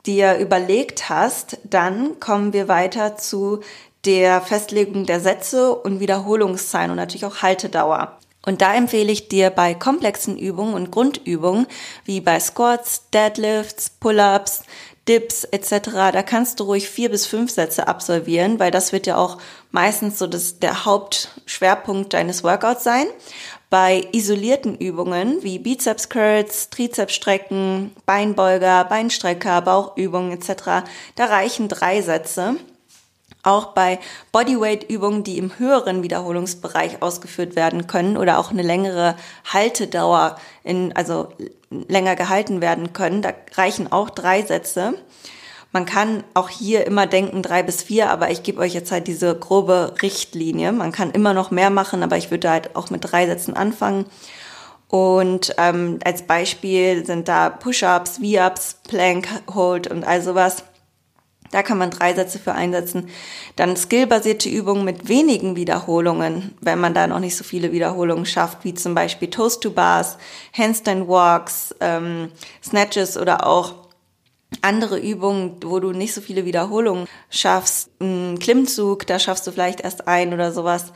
dir 0.07 0.39
überlegt 0.39 1.09
hast, 1.09 1.59
dann 1.63 2.19
kommen 2.19 2.53
wir 2.53 2.67
weiter 2.67 3.17
zu 3.17 3.61
der 4.05 4.41
Festlegung 4.41 5.07
der 5.07 5.21
Sätze 5.21 5.75
und 5.77 6.01
Wiederholungszahlen 6.01 6.91
und 6.91 6.97
natürlich 6.97 7.25
auch 7.25 7.43
Haltedauer. 7.43 8.19
Und 8.45 8.61
da 8.61 8.75
empfehle 8.75 9.13
ich 9.13 9.29
dir 9.29 9.51
bei 9.51 9.75
komplexen 9.75 10.37
Übungen 10.37 10.75
und 10.75 10.91
Grundübungen 10.91 11.67
wie 12.05 12.21
bei 12.21 12.41
Squats, 12.41 13.09
Deadlifts, 13.15 13.91
Pull-ups, 13.91 14.65
Dips 15.09 15.45
etc., 15.45 15.91
da 16.13 16.23
kannst 16.23 16.61
du 16.61 16.65
ruhig 16.65 16.89
vier 16.89 17.11
bis 17.11 17.27
fünf 17.27 17.51
Sätze 17.51 17.89
absolvieren, 17.89 18.61
weil 18.61 18.71
das 18.71 18.93
wird 18.93 19.07
ja 19.07 19.17
auch 19.17 19.39
meistens 19.73 20.19
so 20.19 20.27
das, 20.27 20.61
der 20.61 20.85
Hauptschwerpunkt 20.85 22.13
deines 22.13 22.45
Workouts 22.45 22.85
sein. 22.85 23.07
Bei 23.69 24.07
isolierten 24.13 24.77
Übungen 24.77 25.43
wie 25.43 25.59
Bizeps 25.59 26.09
Curls, 26.09 26.71
Trizeps 26.71 27.15
Strecken, 27.15 27.91
Beinbeuger, 28.07 28.85
Beinstrecker, 28.85 29.63
Bauchübungen 29.63 30.33
etc., 30.33 30.85
da 31.17 31.25
reichen 31.25 31.69
drei 31.69 32.03
Sätze. 32.03 32.57
Auch 33.45 33.67
bei 33.75 33.99
Bodyweight-Übungen, 34.31 35.25
die 35.25 35.39
im 35.39 35.59
höheren 35.59 36.03
Wiederholungsbereich 36.03 37.03
ausgeführt 37.03 37.57
werden 37.57 37.89
können 37.89 38.17
oder 38.17 38.39
auch 38.39 38.51
eine 38.51 38.63
längere 38.63 39.17
Haltedauer 39.53 40.37
in, 40.63 40.95
also 40.95 41.29
länger 41.71 42.15
gehalten 42.15 42.61
werden 42.61 42.93
können, 42.93 43.23
da 43.23 43.33
reichen 43.55 43.91
auch 43.91 44.11
drei 44.11 44.43
Sätze. 44.43 44.95
Man 45.73 45.87
kann 45.87 46.23
auch 46.35 46.51
hier 46.51 46.87
immer 46.87 47.07
denken 47.07 47.43
drei 47.43 47.63
bis 47.63 47.83
vier, 47.83 48.11
aber 48.11 48.31
ich 48.31 48.43
gebe 48.43 48.61
euch 48.61 48.75
jetzt 48.75 48.93
halt 48.93 49.07
diese 49.07 49.35
grobe 49.35 49.95
Richtlinie. 50.03 50.71
Man 50.71 50.93
kann 50.93 51.11
immer 51.11 51.33
noch 51.33 51.51
mehr 51.51 51.71
machen, 51.71 52.03
aber 52.03 52.19
ich 52.19 52.31
würde 52.31 52.51
halt 52.51 52.77
auch 52.77 52.91
mit 52.91 53.11
drei 53.11 53.27
Sätzen 53.27 53.57
anfangen. 53.57 54.05
Und 54.89 55.55
ähm, 55.57 55.99
als 56.05 56.23
Beispiel 56.23 57.07
sind 57.07 57.27
da 57.27 57.49
Push-ups, 57.49 58.19
V-ups, 58.19 58.77
Plank, 58.87 59.27
Hold 59.55 59.91
und 59.91 60.05
all 60.05 60.21
sowas. 60.21 60.65
Da 61.53 61.63
kann 61.63 61.79
man 61.79 61.91
drei 61.91 62.15
Sätze 62.15 62.41
für 62.41 62.55
einsetzen. 62.55 63.09
Dann 63.55 63.77
skillbasierte 63.77 64.49
Übungen 64.49 64.85
mit 64.85 65.09
wenigen 65.09 65.55
Wiederholungen, 65.55 66.57
wenn 66.61 66.81
man 66.81 66.95
da 66.95 67.07
noch 67.07 67.21
nicht 67.21 67.37
so 67.37 67.45
viele 67.45 67.71
Wiederholungen 67.73 68.27
schafft, 68.27 68.65
wie 68.65 68.75
zum 68.75 68.95
Beispiel 68.95 69.31
Toast 69.31 69.63
to 69.63 69.71
Bars, 69.71 70.17
Handstand 70.53 71.07
Walks, 71.07 71.75
ähm, 71.81 72.33
Snatches 72.65 73.17
oder 73.17 73.47
auch 73.47 73.75
andere 74.63 74.99
Übungen, 74.99 75.57
wo 75.63 75.79
du 75.79 75.93
nicht 75.93 76.15
so 76.15 76.21
viele 76.21 76.45
Wiederholungen 76.45 77.07
schaffst. 77.31 77.91
Ein 78.01 78.39
Klimmzug, 78.39 79.07
da 79.07 79.19
schaffst 79.19 79.47
du 79.47 79.53
vielleicht 79.53 79.83
erst 79.83 80.09
ein 80.09 80.33
oder 80.33 80.53
sowas. 80.53 80.93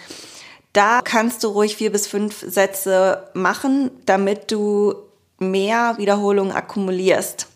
Da 0.72 1.00
kannst 1.02 1.44
du 1.44 1.48
ruhig 1.48 1.76
vier 1.76 1.92
bis 1.92 2.06
fünf 2.06 2.44
Sätze 2.46 3.28
machen, 3.34 3.90
damit 4.06 4.50
du 4.50 4.94
mehr 5.38 5.94
Wiederholungen 5.98 6.52
akkumulierst. 6.52 7.48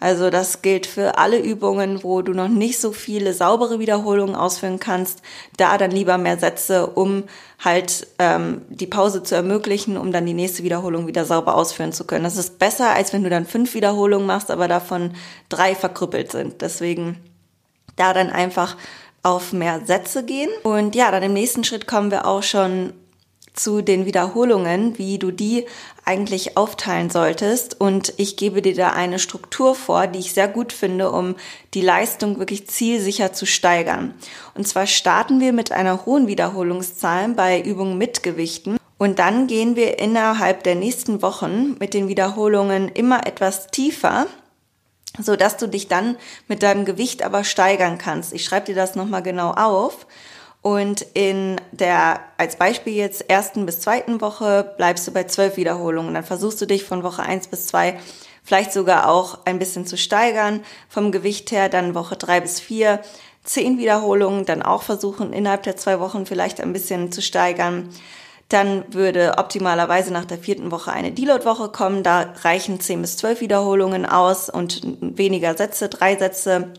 Also 0.00 0.30
das 0.30 0.62
gilt 0.62 0.86
für 0.86 1.18
alle 1.18 1.40
Übungen, 1.40 2.04
wo 2.04 2.22
du 2.22 2.32
noch 2.32 2.48
nicht 2.48 2.78
so 2.78 2.92
viele 2.92 3.34
saubere 3.34 3.80
Wiederholungen 3.80 4.36
ausführen 4.36 4.78
kannst. 4.78 5.22
Da 5.56 5.76
dann 5.76 5.90
lieber 5.90 6.18
mehr 6.18 6.38
Sätze, 6.38 6.86
um 6.86 7.24
halt 7.58 8.06
ähm, 8.18 8.62
die 8.68 8.86
Pause 8.86 9.22
zu 9.24 9.34
ermöglichen, 9.34 9.96
um 9.96 10.12
dann 10.12 10.26
die 10.26 10.34
nächste 10.34 10.62
Wiederholung 10.62 11.08
wieder 11.08 11.24
sauber 11.24 11.56
ausführen 11.56 11.92
zu 11.92 12.04
können. 12.06 12.24
Das 12.24 12.36
ist 12.36 12.58
besser, 12.58 12.90
als 12.90 13.12
wenn 13.12 13.24
du 13.24 13.30
dann 13.30 13.46
fünf 13.46 13.74
Wiederholungen 13.74 14.26
machst, 14.26 14.50
aber 14.50 14.68
davon 14.68 15.14
drei 15.48 15.74
verkrüppelt 15.74 16.30
sind. 16.30 16.62
Deswegen 16.62 17.18
da 17.96 18.14
dann 18.14 18.30
einfach 18.30 18.76
auf 19.24 19.52
mehr 19.52 19.84
Sätze 19.84 20.24
gehen. 20.24 20.50
Und 20.62 20.94
ja, 20.94 21.10
dann 21.10 21.22
im 21.22 21.32
nächsten 21.32 21.64
Schritt 21.64 21.86
kommen 21.88 22.10
wir 22.10 22.26
auch 22.26 22.42
schon 22.42 22.92
zu 23.58 23.82
den 23.82 24.06
Wiederholungen, 24.06 24.98
wie 24.98 25.18
du 25.18 25.30
die 25.30 25.66
eigentlich 26.04 26.56
aufteilen 26.56 27.10
solltest. 27.10 27.80
Und 27.80 28.14
ich 28.16 28.36
gebe 28.36 28.62
dir 28.62 28.74
da 28.74 28.90
eine 28.90 29.18
Struktur 29.18 29.74
vor, 29.74 30.06
die 30.06 30.20
ich 30.20 30.32
sehr 30.32 30.48
gut 30.48 30.72
finde, 30.72 31.10
um 31.10 31.36
die 31.74 31.80
Leistung 31.80 32.38
wirklich 32.38 32.68
zielsicher 32.68 33.32
zu 33.32 33.46
steigern. 33.46 34.14
Und 34.54 34.66
zwar 34.66 34.86
starten 34.86 35.40
wir 35.40 35.52
mit 35.52 35.72
einer 35.72 36.06
hohen 36.06 36.26
Wiederholungszahl 36.26 37.28
bei 37.30 37.60
Übungen 37.60 37.98
mit 37.98 38.22
Gewichten. 38.22 38.78
Und 38.96 39.18
dann 39.18 39.46
gehen 39.46 39.76
wir 39.76 39.98
innerhalb 39.98 40.64
der 40.64 40.74
nächsten 40.74 41.22
Wochen 41.22 41.76
mit 41.78 41.94
den 41.94 42.08
Wiederholungen 42.08 42.88
immer 42.88 43.26
etwas 43.26 43.68
tiefer 43.68 44.26
so 45.20 45.36
dass 45.36 45.56
du 45.56 45.66
dich 45.66 45.88
dann 45.88 46.16
mit 46.46 46.62
deinem 46.62 46.84
Gewicht 46.84 47.22
aber 47.22 47.44
steigern 47.44 47.98
kannst. 47.98 48.32
Ich 48.32 48.44
schreibe 48.44 48.66
dir 48.66 48.74
das 48.74 48.94
nochmal 48.94 49.22
genau 49.22 49.50
auf. 49.50 50.06
Und 50.60 51.02
in 51.14 51.60
der, 51.70 52.20
als 52.36 52.56
Beispiel 52.56 52.94
jetzt, 52.94 53.30
ersten 53.30 53.64
bis 53.64 53.80
zweiten 53.80 54.20
Woche 54.20 54.74
bleibst 54.76 55.06
du 55.06 55.12
bei 55.12 55.24
zwölf 55.24 55.56
Wiederholungen. 55.56 56.14
Dann 56.14 56.24
versuchst 56.24 56.60
du 56.60 56.66
dich 56.66 56.84
von 56.84 57.02
Woche 57.02 57.22
eins 57.22 57.46
bis 57.46 57.68
zwei 57.68 57.98
vielleicht 58.48 58.72
sogar 58.72 59.10
auch 59.10 59.40
ein 59.44 59.58
bisschen 59.58 59.86
zu 59.86 59.98
steigern 59.98 60.62
vom 60.88 61.12
Gewicht 61.12 61.52
her. 61.52 61.68
Dann 61.68 61.94
Woche 61.94 62.16
drei 62.16 62.40
bis 62.40 62.60
vier 62.60 63.00
zehn 63.44 63.78
Wiederholungen, 63.78 64.46
dann 64.46 64.62
auch 64.62 64.82
versuchen 64.82 65.32
innerhalb 65.32 65.62
der 65.64 65.76
zwei 65.76 66.00
Wochen 66.00 66.26
vielleicht 66.26 66.60
ein 66.60 66.72
bisschen 66.72 67.12
zu 67.12 67.20
steigern. 67.22 67.90
Dann 68.48 68.84
würde 68.94 69.34
optimalerweise 69.36 70.12
nach 70.12 70.24
der 70.24 70.38
vierten 70.38 70.70
Woche 70.70 70.90
eine 70.92 71.12
Deload-Woche 71.12 71.68
kommen. 71.68 72.02
Da 72.02 72.32
reichen 72.42 72.80
10 72.80 73.02
bis 73.02 73.18
12 73.18 73.42
Wiederholungen 73.42 74.06
aus 74.06 74.48
und 74.48 74.80
weniger 75.00 75.54
Sätze, 75.54 75.90
drei 75.90 76.16
Sätze. 76.16 76.72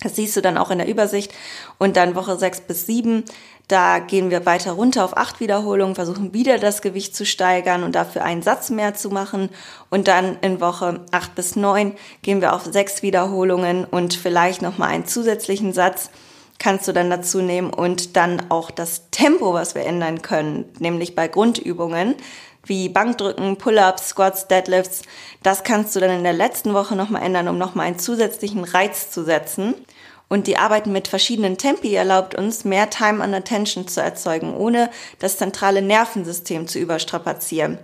Das 0.00 0.16
siehst 0.16 0.36
du 0.36 0.40
dann 0.40 0.58
auch 0.58 0.70
in 0.70 0.78
der 0.78 0.88
Übersicht. 0.88 1.32
Und 1.78 1.96
dann 1.96 2.14
Woche 2.14 2.36
6 2.36 2.62
bis 2.62 2.86
7, 2.86 3.24
da 3.68 4.00
gehen 4.00 4.30
wir 4.30 4.44
weiter 4.44 4.72
runter 4.72 5.04
auf 5.04 5.16
acht 5.16 5.40
Wiederholungen, 5.40 5.94
versuchen 5.94 6.34
wieder 6.34 6.58
das 6.58 6.82
Gewicht 6.82 7.14
zu 7.14 7.24
steigern 7.24 7.84
und 7.84 7.94
dafür 7.94 8.24
einen 8.24 8.42
Satz 8.42 8.70
mehr 8.70 8.94
zu 8.94 9.10
machen. 9.10 9.48
Und 9.90 10.08
dann 10.08 10.38
in 10.40 10.60
Woche 10.60 11.04
8 11.12 11.34
bis 11.34 11.56
9 11.56 11.94
gehen 12.22 12.40
wir 12.40 12.54
auf 12.54 12.64
sechs 12.64 13.02
Wiederholungen 13.02 13.84
und 13.84 14.14
vielleicht 14.14 14.62
nochmal 14.62 14.90
einen 14.90 15.06
zusätzlichen 15.06 15.72
Satz 15.72 16.10
kannst 16.58 16.86
du 16.86 16.92
dann 16.92 17.10
dazu 17.10 17.42
nehmen 17.42 17.70
und 17.70 18.16
dann 18.16 18.50
auch 18.50 18.70
das 18.70 19.10
Tempo, 19.10 19.52
was 19.52 19.74
wir 19.74 19.84
ändern 19.84 20.22
können, 20.22 20.66
nämlich 20.78 21.16
bei 21.16 21.26
Grundübungen 21.26 22.14
wie 22.64 22.88
Bankdrücken, 22.88 23.56
Pull-ups, 23.56 24.10
Squats, 24.10 24.48
Deadlifts, 24.48 25.02
das 25.42 25.64
kannst 25.64 25.94
du 25.96 26.00
dann 26.00 26.10
in 26.10 26.24
der 26.24 26.32
letzten 26.32 26.74
Woche 26.74 26.96
nochmal 26.96 27.22
ändern, 27.22 27.48
um 27.48 27.58
nochmal 27.58 27.86
einen 27.86 27.98
zusätzlichen 27.98 28.64
Reiz 28.64 29.10
zu 29.10 29.24
setzen. 29.24 29.74
Und 30.28 30.46
die 30.46 30.56
Arbeit 30.56 30.86
mit 30.86 31.08
verschiedenen 31.08 31.58
Tempi 31.58 31.94
erlaubt 31.94 32.34
uns, 32.34 32.64
mehr 32.64 32.88
Time 32.88 33.22
and 33.22 33.34
Attention 33.34 33.86
zu 33.86 34.00
erzeugen, 34.00 34.56
ohne 34.56 34.88
das 35.18 35.36
zentrale 35.36 35.82
Nervensystem 35.82 36.66
zu 36.66 36.78
überstrapazieren. 36.78 37.78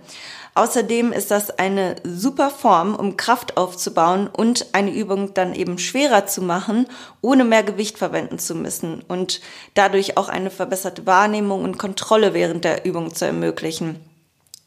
Außerdem 0.55 1.13
ist 1.13 1.29
das 1.31 1.51
eine 1.51 1.95
super 2.03 2.49
Form, 2.49 2.95
um 2.95 3.17
Kraft 3.17 3.55
aufzubauen 3.55 4.27
und 4.27 4.73
eine 4.73 4.91
Übung 4.91 5.33
dann 5.33 5.53
eben 5.53 5.77
schwerer 5.77 6.25
zu 6.25 6.41
machen, 6.41 6.87
ohne 7.21 7.43
mehr 7.43 7.63
Gewicht 7.63 7.97
verwenden 7.97 8.39
zu 8.39 8.55
müssen 8.55 9.03
und 9.07 9.41
dadurch 9.75 10.17
auch 10.17 10.27
eine 10.27 10.49
verbesserte 10.49 11.05
Wahrnehmung 11.05 11.63
und 11.63 11.77
Kontrolle 11.77 12.33
während 12.33 12.65
der 12.65 12.83
Übung 12.83 13.13
zu 13.13 13.25
ermöglichen. 13.25 14.08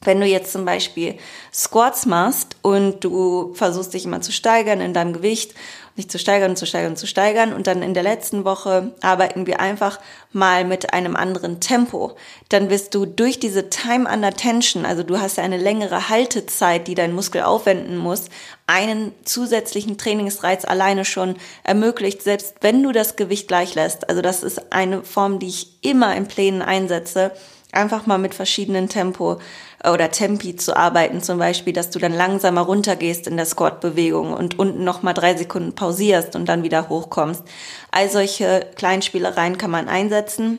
Wenn 0.04 0.20
du 0.20 0.26
jetzt 0.26 0.52
zum 0.52 0.64
Beispiel 0.64 1.16
Squats 1.52 2.06
machst 2.06 2.56
und 2.62 3.04
du 3.04 3.54
versuchst 3.54 3.94
dich 3.94 4.04
immer 4.04 4.20
zu 4.20 4.32
steigern 4.32 4.80
in 4.80 4.94
deinem 4.94 5.12
Gewicht, 5.12 5.54
dich 5.96 6.08
zu 6.08 6.18
steigern, 6.18 6.56
zu 6.56 6.64
steigern, 6.66 6.96
zu 6.96 7.06
steigern 7.06 7.52
und 7.52 7.66
dann 7.66 7.82
in 7.82 7.92
der 7.92 8.02
letzten 8.02 8.44
Woche 8.44 8.94
arbeiten 9.02 9.46
wir 9.46 9.60
einfach 9.60 10.00
mal 10.32 10.64
mit 10.64 10.94
einem 10.94 11.16
anderen 11.16 11.60
Tempo, 11.60 12.16
dann 12.48 12.70
wirst 12.70 12.94
du 12.94 13.04
durch 13.04 13.38
diese 13.38 13.68
Time 13.68 14.10
under 14.10 14.32
Tension, 14.32 14.86
also 14.86 15.02
du 15.02 15.20
hast 15.20 15.36
ja 15.36 15.44
eine 15.44 15.58
längere 15.58 16.08
Haltezeit, 16.08 16.88
die 16.88 16.94
dein 16.94 17.12
Muskel 17.12 17.42
aufwenden 17.42 17.98
muss, 17.98 18.24
einen 18.66 19.12
zusätzlichen 19.24 19.98
Trainingsreiz 19.98 20.64
alleine 20.64 21.04
schon 21.04 21.36
ermöglicht, 21.62 22.22
selbst 22.22 22.54
wenn 22.62 22.82
du 22.82 22.92
das 22.92 23.16
Gewicht 23.16 23.46
gleich 23.46 23.74
lässt. 23.74 24.08
Also 24.08 24.22
das 24.22 24.42
ist 24.42 24.72
eine 24.72 25.02
Form, 25.02 25.40
die 25.40 25.48
ich 25.48 25.78
immer 25.82 26.16
in 26.16 26.26
Plänen 26.26 26.62
einsetze, 26.62 27.32
einfach 27.72 28.06
mal 28.06 28.18
mit 28.18 28.34
verschiedenen 28.34 28.88
Tempo 28.88 29.38
oder 29.84 30.10
Tempi 30.10 30.56
zu 30.56 30.76
arbeiten, 30.76 31.22
zum 31.22 31.38
Beispiel, 31.38 31.72
dass 31.72 31.90
du 31.90 31.98
dann 31.98 32.12
langsamer 32.12 32.62
runtergehst 32.62 33.26
in 33.26 33.36
der 33.36 33.46
Squat-Bewegung 33.46 34.32
und 34.32 34.58
unten 34.58 34.84
nochmal 34.84 35.14
drei 35.14 35.36
Sekunden 35.36 35.74
pausierst 35.74 36.36
und 36.36 36.46
dann 36.48 36.62
wieder 36.62 36.88
hochkommst. 36.88 37.42
All 37.90 38.08
solche 38.08 38.66
Kleinspielereien 38.76 39.58
kann 39.58 39.70
man 39.70 39.88
einsetzen. 39.88 40.58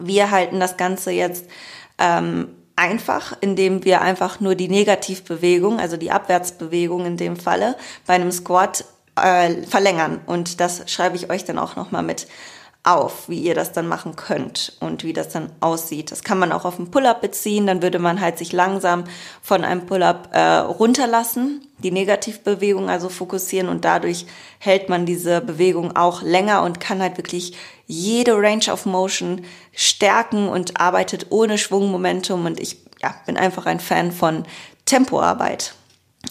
Wir 0.00 0.30
halten 0.30 0.60
das 0.60 0.76
Ganze 0.76 1.12
jetzt 1.12 1.46
ähm, 1.98 2.48
einfach, 2.76 3.36
indem 3.40 3.84
wir 3.84 4.02
einfach 4.02 4.40
nur 4.40 4.54
die 4.54 4.68
Negativbewegung, 4.68 5.78
also 5.78 5.96
die 5.96 6.10
Abwärtsbewegung 6.10 7.06
in 7.06 7.16
dem 7.16 7.36
Falle, 7.36 7.76
bei 8.06 8.14
einem 8.14 8.32
Squat 8.32 8.84
äh, 9.16 9.62
verlängern. 9.62 10.20
Und 10.26 10.60
das 10.60 10.90
schreibe 10.90 11.16
ich 11.16 11.30
euch 11.30 11.44
dann 11.44 11.58
auch 11.58 11.76
nochmal 11.76 12.02
mit 12.02 12.26
auf, 12.84 13.28
wie 13.28 13.38
ihr 13.38 13.54
das 13.54 13.72
dann 13.72 13.86
machen 13.86 14.16
könnt 14.16 14.72
und 14.80 15.04
wie 15.04 15.12
das 15.12 15.28
dann 15.28 15.50
aussieht. 15.60 16.10
Das 16.10 16.24
kann 16.24 16.38
man 16.38 16.50
auch 16.50 16.64
auf 16.64 16.78
einen 16.78 16.90
Pull-up 16.90 17.20
beziehen, 17.20 17.66
dann 17.66 17.80
würde 17.80 18.00
man 18.00 18.20
halt 18.20 18.38
sich 18.38 18.52
langsam 18.52 19.04
von 19.40 19.64
einem 19.64 19.86
Pull-up 19.86 20.30
äh, 20.32 20.40
runterlassen, 20.40 21.64
die 21.78 21.92
Negativbewegung 21.92 22.90
also 22.90 23.08
fokussieren 23.08 23.68
und 23.68 23.84
dadurch 23.84 24.26
hält 24.58 24.88
man 24.88 25.06
diese 25.06 25.40
Bewegung 25.40 25.94
auch 25.96 26.22
länger 26.22 26.62
und 26.62 26.80
kann 26.80 27.00
halt 27.00 27.18
wirklich 27.18 27.56
jede 27.86 28.34
Range 28.34 28.72
of 28.72 28.84
Motion 28.84 29.44
stärken 29.72 30.48
und 30.48 30.80
arbeitet 30.80 31.26
ohne 31.30 31.58
Schwungmomentum 31.58 32.46
und 32.46 32.58
ich 32.58 32.78
ja, 33.00 33.14
bin 33.26 33.36
einfach 33.36 33.66
ein 33.66 33.80
Fan 33.80 34.10
von 34.10 34.44
Tempoarbeit. 34.86 35.74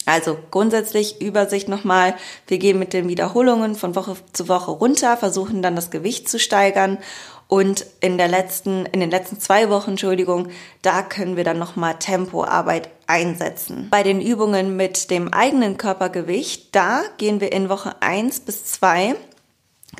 Also 0.04 0.38
grundsätzlich 0.50 1.20
Übersicht 1.20 1.68
nochmal. 1.68 2.14
Wir 2.46 2.58
gehen 2.58 2.78
mit 2.78 2.92
den 2.92 3.08
Wiederholungen 3.08 3.74
von 3.74 3.94
Woche 3.94 4.16
zu 4.32 4.48
Woche 4.48 4.70
runter, 4.70 5.16
versuchen 5.16 5.62
dann 5.62 5.76
das 5.76 5.90
Gewicht 5.90 6.28
zu 6.28 6.38
steigern 6.38 6.98
und 7.46 7.84
in 8.00 8.16
der 8.16 8.28
letzten, 8.28 8.86
in 8.86 9.00
den 9.00 9.10
letzten 9.10 9.38
zwei 9.38 9.68
Wochen, 9.68 9.90
Entschuldigung, 9.90 10.48
da 10.80 11.02
können 11.02 11.36
wir 11.36 11.44
dann 11.44 11.58
nochmal 11.58 11.98
Tempoarbeit 11.98 12.88
einsetzen. 13.06 13.88
Bei 13.90 14.02
den 14.02 14.22
Übungen 14.22 14.76
mit 14.76 15.10
dem 15.10 15.32
eigenen 15.32 15.76
Körpergewicht, 15.76 16.74
da 16.74 17.02
gehen 17.18 17.40
wir 17.40 17.52
in 17.52 17.68
Woche 17.68 17.94
eins 18.00 18.40
bis 18.40 18.64
zwei 18.64 19.14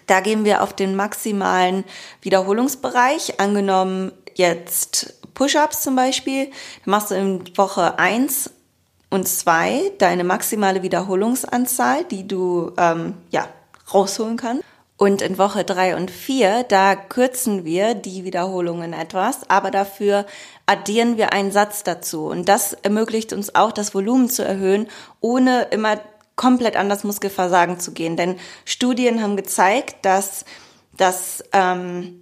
da 0.06 0.20
gehen 0.20 0.44
wir 0.44 0.62
auf 0.62 0.74
den 0.74 0.96
maximalen 0.96 1.84
Wiederholungsbereich. 2.22 3.40
Angenommen 3.40 4.12
jetzt 4.34 5.14
Push-ups 5.34 5.82
zum 5.82 5.96
Beispiel, 5.96 6.46
da 6.84 6.90
machst 6.90 7.10
du 7.10 7.14
in 7.14 7.56
Woche 7.56 7.98
eins 7.98 8.50
und 9.12 9.28
zwei, 9.28 9.92
deine 9.98 10.24
maximale 10.24 10.82
Wiederholungsanzahl, 10.82 12.04
die 12.04 12.26
du 12.26 12.72
ähm, 12.78 13.14
ja, 13.30 13.46
rausholen 13.92 14.38
kannst. 14.38 14.64
Und 14.96 15.20
in 15.20 15.36
Woche 15.36 15.64
drei 15.64 15.96
und 15.96 16.10
vier, 16.10 16.62
da 16.62 16.94
kürzen 16.94 17.64
wir 17.64 17.94
die 17.94 18.24
Wiederholungen 18.24 18.92
etwas, 18.92 19.50
aber 19.50 19.70
dafür 19.70 20.26
addieren 20.64 21.16
wir 21.16 21.32
einen 21.32 21.50
Satz 21.50 21.82
dazu. 21.82 22.26
Und 22.26 22.48
das 22.48 22.72
ermöglicht 22.72 23.32
uns 23.32 23.54
auch, 23.54 23.72
das 23.72 23.94
Volumen 23.94 24.30
zu 24.30 24.44
erhöhen, 24.44 24.88
ohne 25.20 25.64
immer 25.64 25.98
komplett 26.36 26.76
an 26.76 26.88
das 26.88 27.04
Muskelversagen 27.04 27.80
zu 27.80 27.92
gehen. 27.92 28.16
Denn 28.16 28.36
Studien 28.64 29.22
haben 29.22 29.36
gezeigt, 29.36 30.06
dass 30.06 30.44
das 30.96 31.44
ähm, 31.52 32.21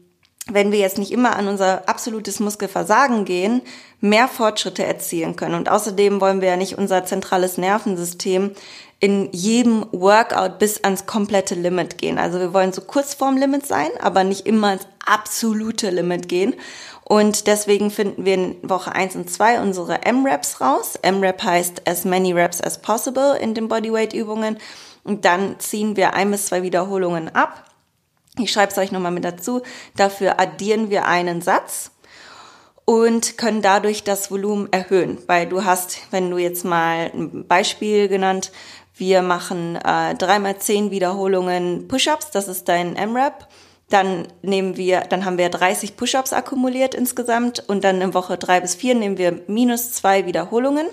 wenn 0.53 0.73
wir 0.73 0.79
jetzt 0.79 0.99
nicht 0.99 1.13
immer 1.13 1.37
an 1.37 1.49
unser 1.49 1.89
absolutes 1.89 2.41
Muskelversagen 2.41 3.25
gehen, 3.25 3.63
mehr 4.01 4.29
Fortschritte 4.29 4.85
erzielen 4.85 5.37
können. 5.37 5.55
Und 5.55 5.69
außerdem 5.69 6.21
wollen 6.21 6.41
wir 6.41 6.49
ja 6.49 6.57
nicht 6.57 6.79
unser 6.79 7.05
zentrales 7.05 7.59
Nervensystem 7.59 8.53
in 9.01 9.31
jedem 9.33 9.87
Workout 9.93 10.59
bis 10.59 10.85
ans 10.85 11.07
komplette 11.07 11.55
Limit 11.55 11.99
gehen. 11.99 12.19
Also 12.19 12.39
wir 12.39 12.53
wollen 12.53 12.73
so 12.73 12.83
kurz 12.83 13.15
vorm 13.15 13.39
Limit 13.39 13.67
sein, 13.67 13.89
aber 14.01 14.25
nicht 14.25 14.47
immer 14.47 14.75
ins 14.75 14.87
absolute 15.07 15.91
Limit 15.91 16.29
gehen. 16.29 16.55
Und 17.05 17.47
deswegen 17.47 17.91
finden 17.91 18.25
wir 18.25 18.35
in 18.35 18.57
Woche 18.63 18.93
1 18.93 19.17
und 19.17 19.31
2 19.31 19.61
unsere 19.61 20.03
M-Reps 20.03 20.61
raus. 20.61 20.95
M-Rep 21.03 21.43
heißt 21.43 21.89
as 21.89 22.05
many 22.05 22.33
reps 22.33 22.61
as 22.61 22.81
possible 22.81 23.37
in 23.41 23.55
den 23.55 23.69
Bodyweight-Übungen. 23.69 24.59
Und 25.03 25.25
dann 25.25 25.59
ziehen 25.59 25.97
wir 25.97 26.13
ein 26.13 26.31
bis 26.31 26.47
zwei 26.47 26.63
Wiederholungen 26.63 27.35
ab 27.35 27.70
ich 28.39 28.53
schreibe 28.53 28.73
es 28.73 28.79
euch 28.79 28.93
nochmal 28.93 29.13
mit 29.13 29.25
dazu. 29.25 29.63
Dafür 29.97 30.41
addieren 30.41 30.91
wir 30.91 31.07
einen 31.07 31.43
Satz 31.43 31.91
und 32.85 33.39
können 33.39 33.63
dadurch 33.63 34.05
das 34.05 34.31
Volumen 34.31 34.73
erhöhen, 34.73 35.19
weil 35.27 35.47
du 35.47 35.65
hast, 35.65 35.99
wenn 36.11 36.31
du 36.31 36.39
jetzt 36.39 36.65
mal 36.65 37.11
ein 37.15 37.47
Beispiel 37.47 38.09
genannt, 38.09 38.53
wir 38.95 39.23
machen 39.23 39.77
äh, 39.77 40.15
dreimal 40.15 40.59
zehn 40.59 40.91
Wiederholungen 40.91 41.89
Push-ups, 41.89 42.31
das 42.33 42.49
ist 42.49 42.69
dein 42.69 42.97
M-Rap. 42.97 43.49
Dann 43.91 44.29
nehmen 44.43 44.77
wir, 44.77 45.01
dann 45.01 45.25
haben 45.25 45.37
wir 45.37 45.49
30 45.49 45.97
Push-ups 45.97 46.33
akkumuliert 46.33 46.95
insgesamt 46.95 47.65
und 47.69 47.83
dann 47.83 48.01
in 48.01 48.15
Woche 48.15 48.39
drei 48.39 48.61
bis 48.61 48.77
vier 48.77 48.95
nehmen 48.95 49.19
wir 49.19 49.43
minus 49.49 49.93
zwei 49.93 50.27
Wiederholungen. 50.27 50.87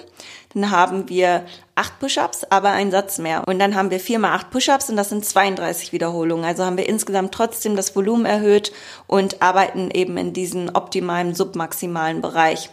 Dann 0.53 0.71
haben 0.71 1.07
wir 1.07 1.45
acht 1.75 1.99
Push-ups, 1.99 2.45
aber 2.49 2.71
einen 2.71 2.89
Satz 2.89 3.19
mehr. 3.19 3.43
Und 3.47 3.60
dann 3.60 3.75
haben 3.75 3.91
wir 3.91 3.99
vier 3.99 4.17
mal 4.17 4.33
acht 4.33 4.49
Push-ups 4.49 4.89
und 4.89 4.97
das 4.97 5.10
sind 5.10 5.23
32 5.23 5.93
Wiederholungen. 5.93 6.43
Also 6.43 6.65
haben 6.65 6.77
wir 6.77 6.89
insgesamt 6.89 7.33
trotzdem 7.33 7.75
das 7.75 7.95
Volumen 7.95 8.25
erhöht 8.25 8.71
und 9.05 9.43
arbeiten 9.43 9.91
eben 9.91 10.17
in 10.17 10.33
diesem 10.33 10.71
optimalen, 10.73 11.36
submaximalen 11.36 12.21
Bereich. 12.21 12.71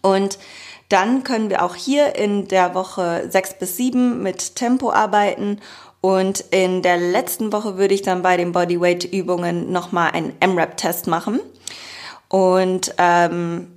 Und 0.00 0.38
dann 0.88 1.24
können 1.24 1.50
wir 1.50 1.62
auch 1.62 1.74
hier 1.74 2.14
in 2.14 2.46
der 2.48 2.74
Woche 2.74 3.26
sechs 3.28 3.58
bis 3.58 3.76
sieben 3.76 4.22
mit 4.22 4.54
Tempo 4.54 4.92
arbeiten 4.92 5.60
und 6.00 6.40
in 6.50 6.82
der 6.82 6.98
letzten 6.98 7.52
Woche 7.52 7.76
würde 7.78 7.94
ich 7.94 8.02
dann 8.02 8.22
bei 8.22 8.36
den 8.36 8.52
Bodyweight-Übungen 8.52 9.72
nochmal 9.72 10.12
einen 10.12 10.34
M-Rap-Test 10.40 11.06
machen 11.06 11.40
und 12.28 12.94
ähm, 12.98 13.68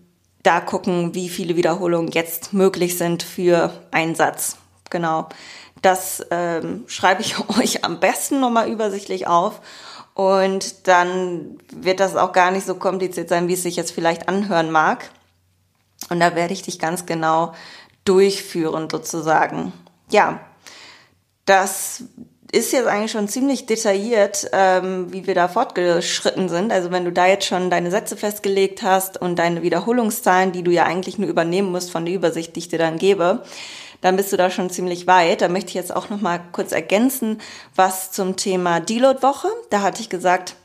da 0.43 0.61
gucken, 0.61 1.13
wie 1.15 1.29
viele 1.29 1.55
Wiederholungen 1.55 2.11
jetzt 2.11 2.53
möglich 2.53 2.97
sind 2.97 3.23
für 3.23 3.71
einen 3.91 4.15
Satz. 4.15 4.57
Genau. 4.89 5.27
Das 5.81 6.25
ähm, 6.31 6.83
schreibe 6.87 7.21
ich 7.21 7.35
euch 7.59 7.83
am 7.83 7.99
besten 7.99 8.39
nochmal 8.39 8.69
übersichtlich 8.69 9.27
auf. 9.27 9.61
Und 10.13 10.87
dann 10.87 11.57
wird 11.71 11.99
das 11.99 12.15
auch 12.15 12.33
gar 12.33 12.51
nicht 12.51 12.65
so 12.65 12.75
kompliziert 12.75 13.29
sein, 13.29 13.47
wie 13.47 13.53
es 13.53 13.63
sich 13.63 13.75
jetzt 13.75 13.91
vielleicht 13.91 14.27
anhören 14.27 14.71
mag. 14.71 15.09
Und 16.09 16.19
da 16.19 16.35
werde 16.35 16.53
ich 16.53 16.61
dich 16.61 16.79
ganz 16.79 17.05
genau 17.05 17.53
durchführen 18.03 18.89
sozusagen. 18.89 19.71
Ja, 20.09 20.39
das 21.49 22.03
ist 22.51 22.73
jetzt 22.73 22.87
eigentlich 22.87 23.11
schon 23.11 23.27
ziemlich 23.27 23.65
detailliert, 23.65 24.49
ähm, 24.53 25.11
wie 25.11 25.27
wir 25.27 25.35
da 25.35 25.47
fortgeschritten 25.47 26.49
sind. 26.49 26.71
Also 26.71 26.91
wenn 26.91 27.05
du 27.05 27.11
da 27.11 27.27
jetzt 27.27 27.45
schon 27.45 27.69
deine 27.69 27.91
Sätze 27.91 28.17
festgelegt 28.17 28.81
hast 28.81 29.21
und 29.21 29.37
deine 29.37 29.61
Wiederholungszahlen, 29.61 30.51
die 30.51 30.63
du 30.63 30.71
ja 30.71 30.85
eigentlich 30.85 31.17
nur 31.19 31.29
übernehmen 31.29 31.71
musst 31.71 31.91
von 31.91 32.05
der 32.05 32.13
Übersicht, 32.13 32.55
die 32.55 32.59
ich 32.59 32.69
dir 32.69 32.79
dann 32.79 32.97
gebe, 32.97 33.43
dann 34.01 34.15
bist 34.15 34.31
du 34.31 34.37
da 34.37 34.49
schon 34.49 34.69
ziemlich 34.69 35.07
weit. 35.07 35.41
Da 35.41 35.49
möchte 35.49 35.69
ich 35.69 35.75
jetzt 35.75 35.95
auch 35.95 36.09
noch 36.09 36.21
mal 36.21 36.39
kurz 36.51 36.71
ergänzen, 36.71 37.39
was 37.75 38.11
zum 38.11 38.35
Thema 38.35 38.79
Deload-Woche. 38.79 39.49
Da 39.69 39.81
hatte 39.81 40.01
ich 40.01 40.09
gesagt, 40.09 40.55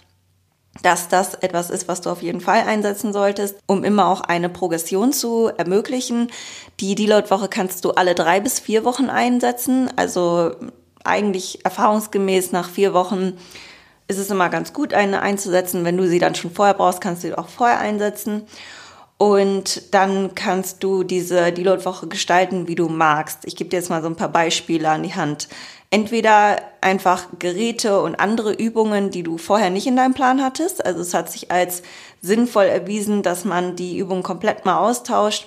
dass 0.82 1.08
das 1.08 1.34
etwas 1.34 1.70
ist, 1.70 1.88
was 1.88 2.00
du 2.00 2.10
auf 2.10 2.22
jeden 2.22 2.40
Fall 2.40 2.62
einsetzen 2.66 3.12
solltest, 3.12 3.56
um 3.66 3.84
immer 3.84 4.08
auch 4.08 4.22
eine 4.22 4.48
Progression 4.48 5.12
zu 5.12 5.50
ermöglichen. 5.56 6.30
Die 6.80 6.94
Deload-Woche 6.94 7.48
kannst 7.48 7.84
du 7.84 7.92
alle 7.92 8.14
drei 8.14 8.40
bis 8.40 8.58
vier 8.58 8.84
Wochen 8.84 9.08
einsetzen. 9.08 9.90
Also 9.96 10.52
eigentlich 11.04 11.64
erfahrungsgemäß 11.64 12.52
nach 12.52 12.68
vier 12.68 12.94
Wochen 12.94 13.34
ist 14.08 14.18
es 14.18 14.30
immer 14.30 14.48
ganz 14.48 14.72
gut, 14.72 14.92
eine 14.92 15.22
einzusetzen. 15.22 15.84
Wenn 15.84 15.96
du 15.96 16.06
sie 16.08 16.18
dann 16.18 16.34
schon 16.34 16.50
vorher 16.50 16.74
brauchst, 16.74 17.00
kannst 17.00 17.22
du 17.22 17.28
sie 17.28 17.34
auch 17.34 17.48
vorher 17.48 17.78
einsetzen. 17.78 18.46
Und 19.16 19.94
dann 19.94 20.34
kannst 20.34 20.82
du 20.82 21.04
diese 21.04 21.52
Deload-Woche 21.52 22.08
gestalten, 22.08 22.66
wie 22.66 22.74
du 22.74 22.88
magst. 22.88 23.44
Ich 23.44 23.54
gebe 23.54 23.70
dir 23.70 23.76
jetzt 23.76 23.88
mal 23.88 24.02
so 24.02 24.08
ein 24.08 24.16
paar 24.16 24.28
Beispiele 24.28 24.88
an 24.90 25.04
die 25.04 25.14
Hand. 25.14 25.48
Entweder 25.90 26.58
einfach 26.80 27.28
Geräte 27.38 28.02
und 28.02 28.16
andere 28.16 28.52
Übungen, 28.52 29.12
die 29.12 29.22
du 29.22 29.38
vorher 29.38 29.70
nicht 29.70 29.86
in 29.86 29.94
deinem 29.94 30.14
Plan 30.14 30.42
hattest. 30.42 30.84
Also 30.84 31.00
es 31.00 31.14
hat 31.14 31.30
sich 31.30 31.52
als 31.52 31.82
sinnvoll 32.20 32.64
erwiesen, 32.64 33.22
dass 33.22 33.44
man 33.44 33.76
die 33.76 33.96
Übung 33.96 34.24
komplett 34.24 34.64
mal 34.64 34.78
austauscht 34.78 35.46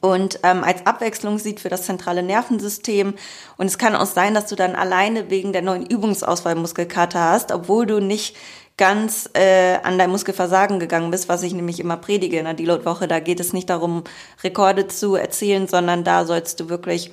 und 0.00 0.40
ähm, 0.42 0.64
als 0.64 0.86
Abwechslung 0.86 1.38
sieht 1.38 1.60
für 1.60 1.68
das 1.68 1.84
zentrale 1.84 2.22
Nervensystem. 2.22 3.14
Und 3.56 3.66
es 3.66 3.78
kann 3.78 3.96
auch 3.96 4.06
sein, 4.06 4.34
dass 4.34 4.46
du 4.46 4.56
dann 4.56 4.74
alleine 4.74 5.30
wegen 5.30 5.52
der 5.52 5.62
neuen 5.62 5.86
Übungsauswahl 5.86 6.54
Muskelkater 6.54 7.20
hast, 7.20 7.52
obwohl 7.52 7.86
du 7.86 8.00
nicht 8.00 8.36
ganz 8.76 9.30
äh, 9.34 9.76
an 9.82 9.98
dein 9.98 10.10
Muskelversagen 10.10 10.80
gegangen 10.80 11.10
bist, 11.10 11.28
was 11.28 11.42
ich 11.42 11.54
nämlich 11.54 11.80
immer 11.80 11.96
predige 11.96 12.38
in 12.38 12.44
der 12.44 12.54
Deload-Woche. 12.54 13.08
Da 13.08 13.20
geht 13.20 13.40
es 13.40 13.52
nicht 13.52 13.70
darum, 13.70 14.04
Rekorde 14.42 14.88
zu 14.88 15.14
erzielen, 15.14 15.68
sondern 15.68 16.04
da 16.04 16.24
sollst 16.24 16.60
du 16.60 16.68
wirklich 16.68 17.10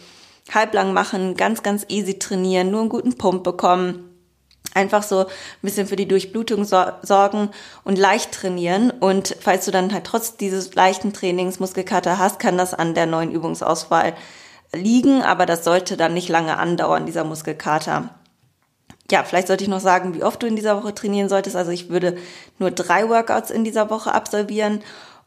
halblang 0.51 0.91
machen, 0.93 1.35
ganz, 1.35 1.63
ganz 1.63 1.85
easy 1.87 2.17
trainieren, 2.17 2.71
nur 2.71 2.81
einen 2.81 2.89
guten 2.89 3.17
Pump 3.17 3.43
bekommen 3.43 4.10
einfach 4.73 5.03
so 5.03 5.19
ein 5.19 5.27
bisschen 5.61 5.87
für 5.87 5.95
die 5.95 6.07
Durchblutung 6.07 6.65
sorgen 6.65 7.49
und 7.83 7.97
leicht 7.97 8.31
trainieren. 8.31 8.91
Und 8.91 9.35
falls 9.39 9.65
du 9.65 9.71
dann 9.71 9.93
halt 9.93 10.05
trotz 10.05 10.37
dieses 10.37 10.73
leichten 10.75 11.13
Trainings 11.13 11.59
Muskelkater 11.59 12.17
hast, 12.17 12.39
kann 12.39 12.57
das 12.57 12.73
an 12.73 12.93
der 12.93 13.05
neuen 13.05 13.31
Übungsauswahl 13.31 14.13
liegen, 14.73 15.21
aber 15.21 15.45
das 15.45 15.63
sollte 15.63 15.97
dann 15.97 16.13
nicht 16.13 16.29
lange 16.29 16.57
andauern, 16.57 17.05
dieser 17.05 17.23
Muskelkater 17.23 18.09
ja, 19.11 19.23
vielleicht 19.23 19.47
sollte 19.47 19.63
ich 19.63 19.69
noch 19.69 19.79
sagen, 19.79 20.13
wie 20.13 20.23
oft 20.23 20.41
du 20.41 20.47
in 20.47 20.55
dieser 20.55 20.77
Woche 20.77 20.95
trainieren 20.95 21.29
solltest. 21.29 21.55
Also 21.55 21.71
ich 21.71 21.89
würde 21.89 22.17
nur 22.57 22.71
drei 22.71 23.09
Workouts 23.09 23.51
in 23.51 23.63
dieser 23.63 23.89
Woche 23.89 24.13
absolvieren 24.13 24.81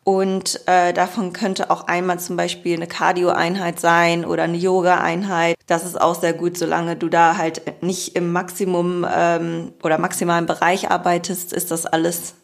und 0.05 0.61
äh, 0.67 0.93
davon 0.93 1.33
könnte 1.33 1.71
auch 1.71 1.87
einmal 1.87 2.21
zum 2.21 2.37
Beispiel 2.37 2.77
eine 2.77 2.87
Cardio-Einheit 2.87 3.81
sein 3.81 4.27
oder 4.27 4.43
eine 4.43 4.59
Yoga-Einheit. 4.59 5.57
Das 5.67 5.85
ist 5.85 5.99
auch 5.99 6.14
sehr 6.14 6.35
gut, 6.35 6.59
solange 6.59 6.95
du 6.95 7.09
da 7.09 7.38
halt 7.38 7.83
nicht 7.83 8.14
im 8.14 8.31
Maximum 8.31 9.07
ähm, 9.11 9.73
oder 9.83 9.99
maximalen 9.99 10.45
Bereich 10.45 10.90
arbeitest, 10.90 11.55
ist 11.55 11.71
das 11.71 11.87
alles 11.87 12.35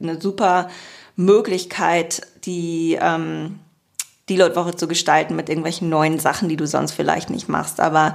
eine 0.00 0.20
super 0.20 0.68
Möglichkeit, 1.16 2.26
die 2.44 2.98
ähm, 3.00 3.60
die 4.28 4.36
Leutwoche 4.36 4.74
zu 4.74 4.88
gestalten 4.88 5.36
mit 5.36 5.48
irgendwelchen 5.48 5.88
neuen 5.88 6.18
Sachen, 6.18 6.48
die 6.48 6.56
du 6.56 6.66
sonst 6.66 6.92
vielleicht 6.92 7.30
nicht 7.30 7.48
machst. 7.48 7.80
Aber 7.80 8.14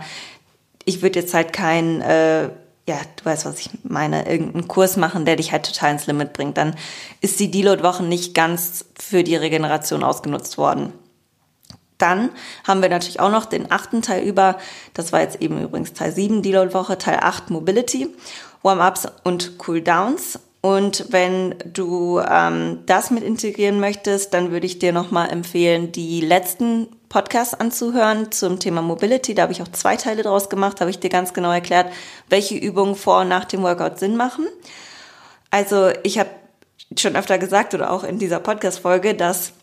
ich 0.85 1.01
würde 1.01 1.19
jetzt 1.19 1.33
halt 1.33 1.53
kein, 1.53 2.01
äh, 2.01 2.49
ja, 2.89 2.97
du 3.17 3.25
weißt, 3.25 3.45
was 3.45 3.59
ich 3.59 3.69
meine, 3.83 4.27
irgendeinen 4.27 4.67
Kurs 4.67 4.97
machen, 4.97 5.23
der 5.23 5.35
dich 5.35 5.51
halt 5.51 5.63
total 5.63 5.91
ins 5.91 6.07
Limit 6.07 6.33
bringt. 6.33 6.57
Dann 6.57 6.75
ist 7.21 7.39
die 7.39 7.51
Deload-Woche 7.51 8.01
nicht 8.03 8.33
ganz 8.33 8.83
für 8.99 9.23
die 9.23 9.35
Regeneration 9.35 10.03
ausgenutzt 10.03 10.57
worden. 10.57 10.91
Dann 11.99 12.31
haben 12.67 12.81
wir 12.81 12.89
natürlich 12.89 13.19
auch 13.19 13.29
noch 13.29 13.45
den 13.45 13.71
achten 13.71 14.01
Teil 14.01 14.23
über, 14.23 14.57
das 14.95 15.11
war 15.13 15.21
jetzt 15.21 15.39
eben 15.39 15.61
übrigens 15.61 15.93
Teil 15.93 16.11
7 16.11 16.41
Deload-Woche, 16.41 16.97
Teil 16.97 17.19
8 17.21 17.51
Mobility, 17.51 18.09
Warm-ups 18.63 19.07
und 19.23 19.51
Cool-Downs. 19.67 20.39
Und 20.61 21.05
wenn 21.09 21.55
du 21.65 22.19
ähm, 22.19 22.79
das 22.85 23.11
mit 23.11 23.23
integrieren 23.23 23.79
möchtest, 23.79 24.33
dann 24.33 24.51
würde 24.51 24.65
ich 24.65 24.79
dir 24.79 24.91
nochmal 24.91 25.29
empfehlen, 25.29 25.93
die 25.93 26.19
letzten 26.19 26.87
Podcast 27.07 27.59
anzuhören 27.59 28.31
zum 28.31 28.59
Thema 28.59 28.81
Mobility. 28.81 29.33
Da 29.33 29.43
habe 29.43 29.53
ich 29.53 29.61
auch 29.61 29.69
zwei 29.69 29.95
Teile 29.95 30.21
draus 30.21 30.49
gemacht, 30.49 30.81
habe 30.81 30.91
ich 30.91 30.99
dir 30.99 31.09
ganz 31.09 31.33
genau 31.33 31.51
erklärt, 31.51 31.91
welche 32.27 32.55
Übungen 32.55 32.95
vor 32.95 33.21
und 33.21 33.29
nach 33.29 33.45
dem 33.45 33.63
Workout 33.63 33.99
Sinn 33.99 34.17
machen. 34.17 34.47
Also 35.49 35.91
ich 36.03 36.19
habe 36.19 36.29
schon 36.97 37.15
öfter 37.15 37.37
gesagt 37.37 37.73
oder 37.73 37.91
auch 37.91 38.03
in 38.03 38.19
dieser 38.19 38.39
Podcast-Folge, 38.39 39.15
dass 39.15 39.53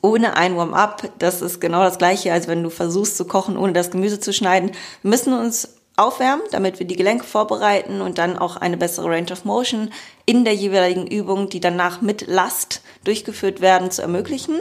ohne 0.00 0.36
ein 0.36 0.56
Warm-up, 0.56 1.10
das 1.18 1.42
ist 1.42 1.60
genau 1.60 1.82
das 1.82 1.98
gleiche, 1.98 2.32
als 2.32 2.48
wenn 2.48 2.62
du 2.62 2.70
versuchst 2.70 3.16
zu 3.16 3.24
kochen, 3.24 3.56
ohne 3.56 3.72
das 3.72 3.90
Gemüse 3.90 4.20
zu 4.20 4.32
schneiden. 4.32 4.72
Müssen 5.02 5.32
uns 5.32 5.76
aufwärmen, 5.96 6.44
damit 6.50 6.78
wir 6.78 6.86
die 6.86 6.96
Gelenke 6.96 7.24
vorbereiten 7.24 8.00
und 8.00 8.18
dann 8.18 8.38
auch 8.38 8.56
eine 8.56 8.76
bessere 8.76 9.10
Range 9.10 9.30
of 9.30 9.44
Motion 9.44 9.92
in 10.24 10.44
der 10.44 10.54
jeweiligen 10.54 11.06
Übung, 11.06 11.48
die 11.48 11.60
danach 11.60 12.00
mit 12.00 12.26
Last 12.26 12.82
durchgeführt 13.04 13.60
werden, 13.60 13.90
zu 13.90 14.02
ermöglichen. 14.02 14.60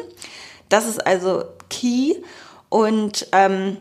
Das 0.69 0.87
ist 0.87 1.05
also 1.05 1.43
key 1.69 2.15
und 2.69 3.27
ähm, 3.31 3.77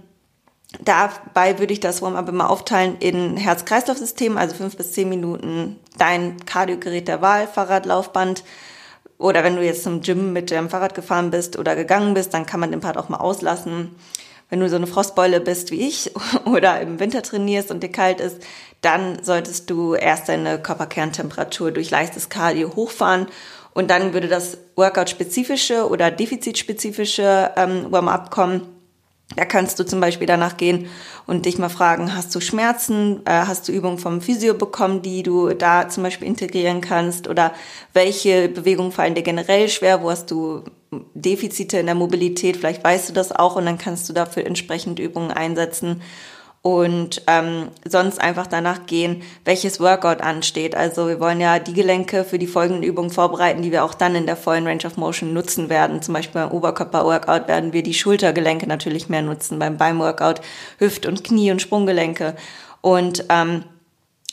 dabei 0.81 1.59
würde 1.59 1.73
ich 1.73 1.81
das 1.81 2.03
Warm-up 2.03 2.29
immer 2.29 2.51
aufteilen 2.51 2.97
in 2.99 3.37
Herz-Kreislauf-System, 3.37 4.39
also 4.39 4.55
fünf 4.55 4.77
bis 4.77 4.93
zehn 4.93 5.09
Minuten 5.09 5.79
dein 5.99 6.45
Kardiogerät 6.47 7.09
der 7.09 7.23
Wahl, 7.23 7.47
Fahrrad, 7.47 7.87
Laufband. 7.87 8.45
Oder 9.19 9.45
wenn 9.45 9.57
du 9.57 9.63
jetzt 9.63 9.83
zum 9.83 10.01
Gym 10.01 10.33
mit 10.33 10.51
dem 10.51 10.71
Fahrrad 10.71 10.95
gefahren 10.95 11.31
bist 11.31 11.59
oder 11.59 11.77
gegangen 11.77 12.15
bist, 12.15 12.33
dann 12.33 12.47
kann 12.47 12.61
man 12.61 12.71
den 12.71 12.81
Part 12.81 12.97
auch 12.97 13.09
mal 13.09 13.19
auslassen. 13.19 13.95
Wenn 14.51 14.61
du 14.61 14.69
so 14.69 14.77
eine 14.77 14.89
Frostbeule 14.89 15.41
bist 15.41 15.71
wie 15.71 15.89
ich 15.89 16.13
oder 16.45 16.81
im 16.81 17.01
Winter 17.01 17.23
trainierst 17.23 17.71
und 17.71 17.83
dir 17.83 17.93
kalt 17.93 18.21
ist, 18.21 18.39
dann 18.83 19.23
solltest 19.23 19.71
du 19.71 19.95
erst 19.95 20.29
deine 20.29 20.59
Körperkerntemperatur 20.59 21.71
durch 21.71 21.91
leichtes 21.91 22.29
Cardio 22.29 22.75
hochfahren 22.75 23.27
und 23.73 23.91
dann 23.91 24.13
würde 24.13 24.29
das 24.29 24.59
Workout-spezifische 24.77 25.89
oder 25.89 26.11
defizitspezifische 26.11 27.53
ähm, 27.57 27.87
Warm-up 27.91 28.31
kommen. 28.31 28.67
Da 29.37 29.45
kannst 29.45 29.79
du 29.79 29.85
zum 29.85 30.01
Beispiel 30.01 30.27
danach 30.27 30.57
gehen 30.57 30.89
und 31.29 31.47
dich 31.47 31.57
mal 31.59 31.69
fragen, 31.69 32.17
hast 32.17 32.35
du 32.35 32.41
Schmerzen, 32.41 33.21
äh, 33.27 33.31
hast 33.31 33.69
du 33.69 33.73
Übungen 33.73 33.99
vom 33.99 34.21
Physio 34.21 34.55
bekommen, 34.55 35.03
die 35.03 35.23
du 35.23 35.51
da 35.51 35.89
zum 35.89 36.03
Beispiel 36.03 36.27
integrieren 36.27 36.81
kannst? 36.81 37.29
Oder 37.29 37.55
welche 37.93 38.49
Bewegungen 38.49 38.91
fallen 38.91 39.15
dir 39.15 39.23
generell 39.23 39.69
schwer, 39.69 40.03
wo 40.03 40.11
hast 40.11 40.33
du 40.33 40.65
Defizite 41.15 41.79
in 41.79 41.87
der 41.87 41.95
Mobilität, 41.95 42.57
vielleicht 42.57 42.83
weißt 42.83 43.09
du 43.09 43.13
das 43.13 43.33
auch 43.33 43.57
und 43.57 43.67
dann 43.67 43.79
kannst 43.79 44.09
du 44.09 44.13
dafür 44.13 44.47
entsprechend 44.47 44.99
Übungen 44.99 45.31
einsetzen 45.31 46.03
und 46.63 47.23
ähm, 47.27 47.69
sonst 47.89 48.21
einfach 48.21 48.47
danach 48.47 48.85
gehen, 48.87 49.23
welches 49.45 49.81
Workout 49.81 50.21
ansteht. 50.21 50.75
Also 50.75 51.09
wir 51.09 51.19
wollen 51.19 51.41
ja 51.41 51.59
die 51.59 51.73
Gelenke 51.73 52.25
für 52.25 52.39
die 52.39 52.47
folgenden 52.47 52.83
Übungen 52.83 53.11
vorbereiten, 53.11 53.63
die 53.63 53.73
wir 53.73 53.83
auch 53.83 53.95
dann 53.95 54.15
in 54.15 54.27
der 54.27 54.37
vollen 54.37 54.67
Range 54.67 54.85
of 54.85 54.99
Motion 54.99 55.33
nutzen 55.33 55.71
werden. 55.71 56.03
Zum 56.03 56.13
Beispiel 56.13 56.43
beim 56.43 56.51
Oberkörper-Workout 56.51 57.49
werden 57.49 57.73
wir 57.73 57.83
die 57.83 57.95
Schultergelenke 57.95 58.67
natürlich 58.67 59.09
mehr 59.09 59.23
nutzen, 59.23 59.59
beim 59.59 59.79
Beim-Workout 59.79 60.43
Hüft- 60.79 61.07
und 61.07 61.25
Knie- 61.25 61.51
und 61.51 61.63
Sprunggelenke. 61.63 62.37
Und 62.83 63.25
ähm, 63.31 63.65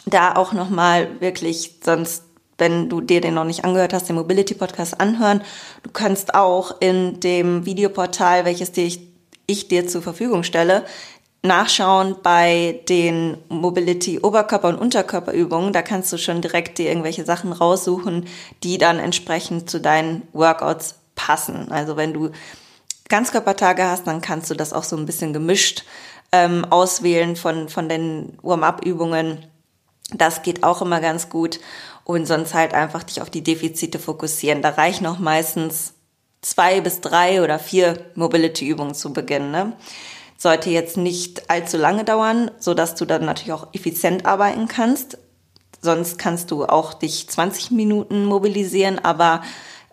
da 0.06 0.36
auch 0.36 0.52
nochmal 0.52 1.08
wirklich 1.22 1.76
sonst 1.82 2.24
wenn 2.58 2.90
du 2.90 3.02
dir 3.02 3.22
den 3.22 3.36
noch 3.36 3.44
nicht 3.44 3.66
angehört 3.66 3.94
hast, 3.94 4.10
den 4.10 4.16
Mobility 4.16 4.54
Podcast 4.54 5.00
anhören. 5.00 5.42
Du 5.84 5.92
kannst 5.92 6.34
auch 6.34 6.80
in 6.80 7.20
dem 7.20 7.66
Videoportal, 7.66 8.46
welches 8.46 8.72
dir 8.72 8.86
ich, 8.86 9.00
ich 9.46 9.68
dir 9.68 9.88
zur 9.88 10.02
Verfügung 10.02 10.44
stelle, 10.44 10.84
nachschauen 11.44 12.18
bei 12.24 12.82
den 12.90 13.38
Mobility 13.50 14.20
Oberkörper- 14.20 14.70
und 14.70 14.80
Unterkörperübungen. 14.80 15.72
Da 15.72 15.82
kannst 15.82 16.12
du 16.12 16.18
schon 16.18 16.42
direkt 16.42 16.78
dir 16.78 16.90
irgendwelche 16.90 17.26
Sachen 17.26 17.54
raussuchen, 17.54 18.26
die 18.64 18.78
dann 18.78 19.00
entsprechend 19.00 19.70
zu 19.70 19.80
deinen 19.80 20.24
Workouts 20.34 20.96
passen. 21.16 21.72
Also 21.72 21.96
wenn 21.98 22.14
du 22.14 22.32
Ganzkörpertage 23.10 23.86
hast, 23.86 24.08
dann 24.08 24.22
kannst 24.22 24.50
du 24.50 24.56
das 24.56 24.74
auch 24.74 24.84
so 24.84 24.98
ein 24.98 25.06
bisschen 25.06 25.32
gemischt 25.32 25.86
ähm, 26.32 26.66
auswählen 26.70 27.36
von, 27.36 27.70
von 27.70 27.88
den 27.88 28.38
Warm-up-Übungen. 28.42 29.46
Das 30.14 30.42
geht 30.42 30.64
auch 30.64 30.82
immer 30.82 31.00
ganz 31.00 31.30
gut. 31.30 31.60
Und 32.08 32.26
sonst 32.26 32.54
halt 32.54 32.74
einfach 32.74 33.04
dich 33.04 33.22
auf 33.22 33.30
die 33.30 33.44
Defizite 33.44 34.00
fokussieren. 34.00 34.62
Da 34.62 34.70
reichen 34.70 35.06
auch 35.08 35.20
meistens 35.20 35.94
zwei 36.42 36.80
bis 36.80 37.02
drei 37.02 37.44
oder 37.44 37.60
vier 37.60 38.00
Mobility-Übungen 38.16 38.96
zu 38.96 39.12
Beginn. 39.12 39.52
Ne? 39.52 39.74
Sollte 40.38 40.70
jetzt 40.70 40.96
nicht 40.96 41.50
allzu 41.50 41.76
lange 41.76 42.06
dauern, 42.06 42.50
so 42.60 42.74
dass 42.74 42.96
du 42.96 43.04
dann 43.04 43.26
natürlich 43.26 43.52
auch 43.52 43.68
effizient 43.74 44.26
arbeiten 44.26 44.70
kannst. 44.70 45.18
Sonst 45.82 46.18
kannst 46.18 46.50
du 46.52 46.64
auch 46.64 46.94
dich 46.94 47.28
20 47.28 47.72
Minuten 47.72 48.24
mobilisieren, 48.24 49.00
aber 49.00 49.44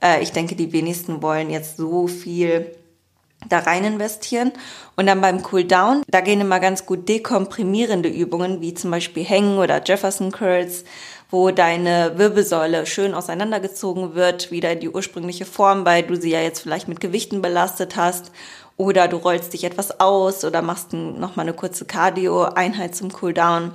äh, 0.01 0.23
ich 0.23 0.31
denke, 0.31 0.55
die 0.55 0.73
wenigsten 0.73 1.21
wollen 1.21 1.51
jetzt 1.51 1.79
so 1.79 2.07
viel 2.07 2.77
da 3.49 3.61
rein 3.61 3.85
investieren. 3.85 4.53
Und 4.97 5.07
dann 5.07 5.21
beim 5.21 5.43
Cooldown, 5.43 6.03
da 6.09 6.21
gehen 6.21 6.41
immer 6.41 6.61
ganz 6.61 6.87
gut 6.87 7.09
dekomprimierende 7.09 8.09
Übungen, 8.09 8.61
wie 8.61 8.75
zum 8.75 8.91
Beispiel 8.91 9.25
Hängen 9.25 9.59
oder 9.59 9.83
Jefferson 9.85 10.33
Curls, 10.33 10.85
wo 11.31 11.51
deine 11.51 12.13
Wirbelsäule 12.17 12.87
schön 12.87 13.15
auseinandergezogen 13.15 14.15
wird, 14.15 14.51
wieder 14.51 14.73
in 14.73 14.81
die 14.81 14.91
ursprüngliche 14.91 15.45
Form, 15.45 15.85
weil 15.85 16.03
du 16.05 16.17
sie 16.17 16.31
ja 16.31 16.41
jetzt 16.41 16.61
vielleicht 16.61 16.89
mit 16.89 17.01
Gewichten 17.01 17.43
belastet 17.43 17.97
hast. 17.97 18.31
Oder 18.77 19.09
du 19.09 19.17
rollst 19.19 19.53
dich 19.53 19.65
etwas 19.65 20.01
aus 20.01 20.45
oder 20.45 20.61
machst 20.61 20.93
nochmal 20.93 21.47
eine 21.47 21.55
kurze 21.55 21.85
Cardio-Einheit 21.85 22.95
zum 22.95 23.13
Cooldown. 23.13 23.73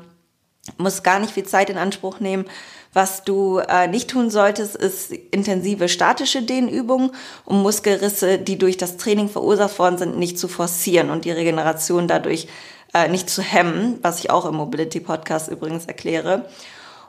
Muss 0.78 1.04
gar 1.04 1.20
nicht 1.20 1.34
viel 1.34 1.46
Zeit 1.46 1.70
in 1.70 1.78
Anspruch 1.78 2.20
nehmen 2.20 2.46
was 2.94 3.24
du 3.24 3.60
äh, 3.60 3.88
nicht 3.88 4.10
tun 4.10 4.30
solltest, 4.30 4.76
ist 4.76 5.12
intensive 5.12 5.90
statische 5.90 6.42
Dehnübungen, 6.42 7.12
um 7.46 7.62
Muskelrisse, 7.62 8.40
die 8.40 8.58
durch 8.58 8.78
das 8.78 8.98
Training 8.98 9.30
verursacht 9.30 9.78
worden 9.78 9.98
sind, 9.98 10.18
nicht 10.18 10.40
zu 10.40 10.48
forcieren 10.48 11.10
und 11.10 11.26
die 11.26 11.32
Regeneration 11.32 12.08
dadurch 12.08 12.48
äh, 12.94 13.08
nicht 13.08 13.30
zu 13.30 13.42
hemmen, 13.42 14.00
was 14.02 14.20
ich 14.20 14.32
auch 14.32 14.46
im 14.46 14.56
Mobility 14.56 15.00
Podcast 15.00 15.50
übrigens 15.50 15.86
erkläre. 15.86 16.46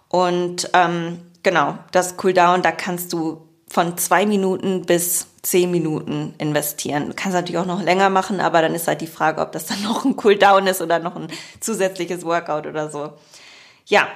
Und 0.09 0.71
ähm, 0.75 1.21
genau, 1.43 1.79
das 1.93 2.17
Cooldown, 2.17 2.63
da 2.63 2.73
kannst 2.73 3.13
du 3.13 3.47
von 3.67 3.97
zwei 3.97 4.27
Minuten 4.27 4.85
bis 4.85 5.29
zehn 5.43 5.71
Minuten 5.71 6.35
investieren. 6.39 7.07
Du 7.07 7.15
kannst 7.15 7.35
natürlich 7.35 7.59
auch 7.59 7.67
noch 7.67 7.83
länger 7.83 8.11
machen, 8.11 8.41
aber 8.41 8.61
dann 8.61 8.75
ist 8.75 8.89
halt 8.89 9.01
die 9.01 9.07
Frage, 9.07 9.41
ob 9.41 9.53
das 9.53 9.67
dann 9.67 9.83
noch 9.83 10.05
ein 10.05 10.17
Cooldown 10.17 10.67
ist 10.67 10.83
oder 10.83 10.99
noch 10.99 11.17
ein 11.17 11.29
zusätzliches 11.61 12.25
Workout 12.25 12.67
oder 12.67 12.91
so. 12.91 13.13
Ja, 13.87 14.09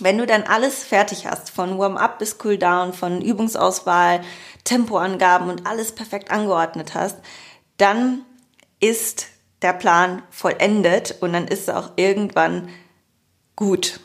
wenn 0.00 0.18
du 0.18 0.26
dann 0.26 0.44
alles 0.44 0.82
fertig 0.84 1.26
hast, 1.26 1.50
von 1.50 1.78
Warm-up 1.78 2.18
bis 2.18 2.36
Cool-down, 2.42 2.92
von 2.92 3.20
Übungsauswahl, 3.22 4.20
Tempoangaben 4.64 5.50
und 5.50 5.66
alles 5.66 5.92
perfekt 5.92 6.30
angeordnet 6.30 6.94
hast, 6.94 7.16
dann 7.76 8.24
ist 8.80 9.26
der 9.62 9.72
Plan 9.72 10.22
vollendet 10.30 11.16
und 11.20 11.32
dann 11.32 11.48
ist 11.48 11.68
es 11.68 11.74
auch 11.74 11.92
irgendwann 11.96 12.68
gut. 13.56 14.00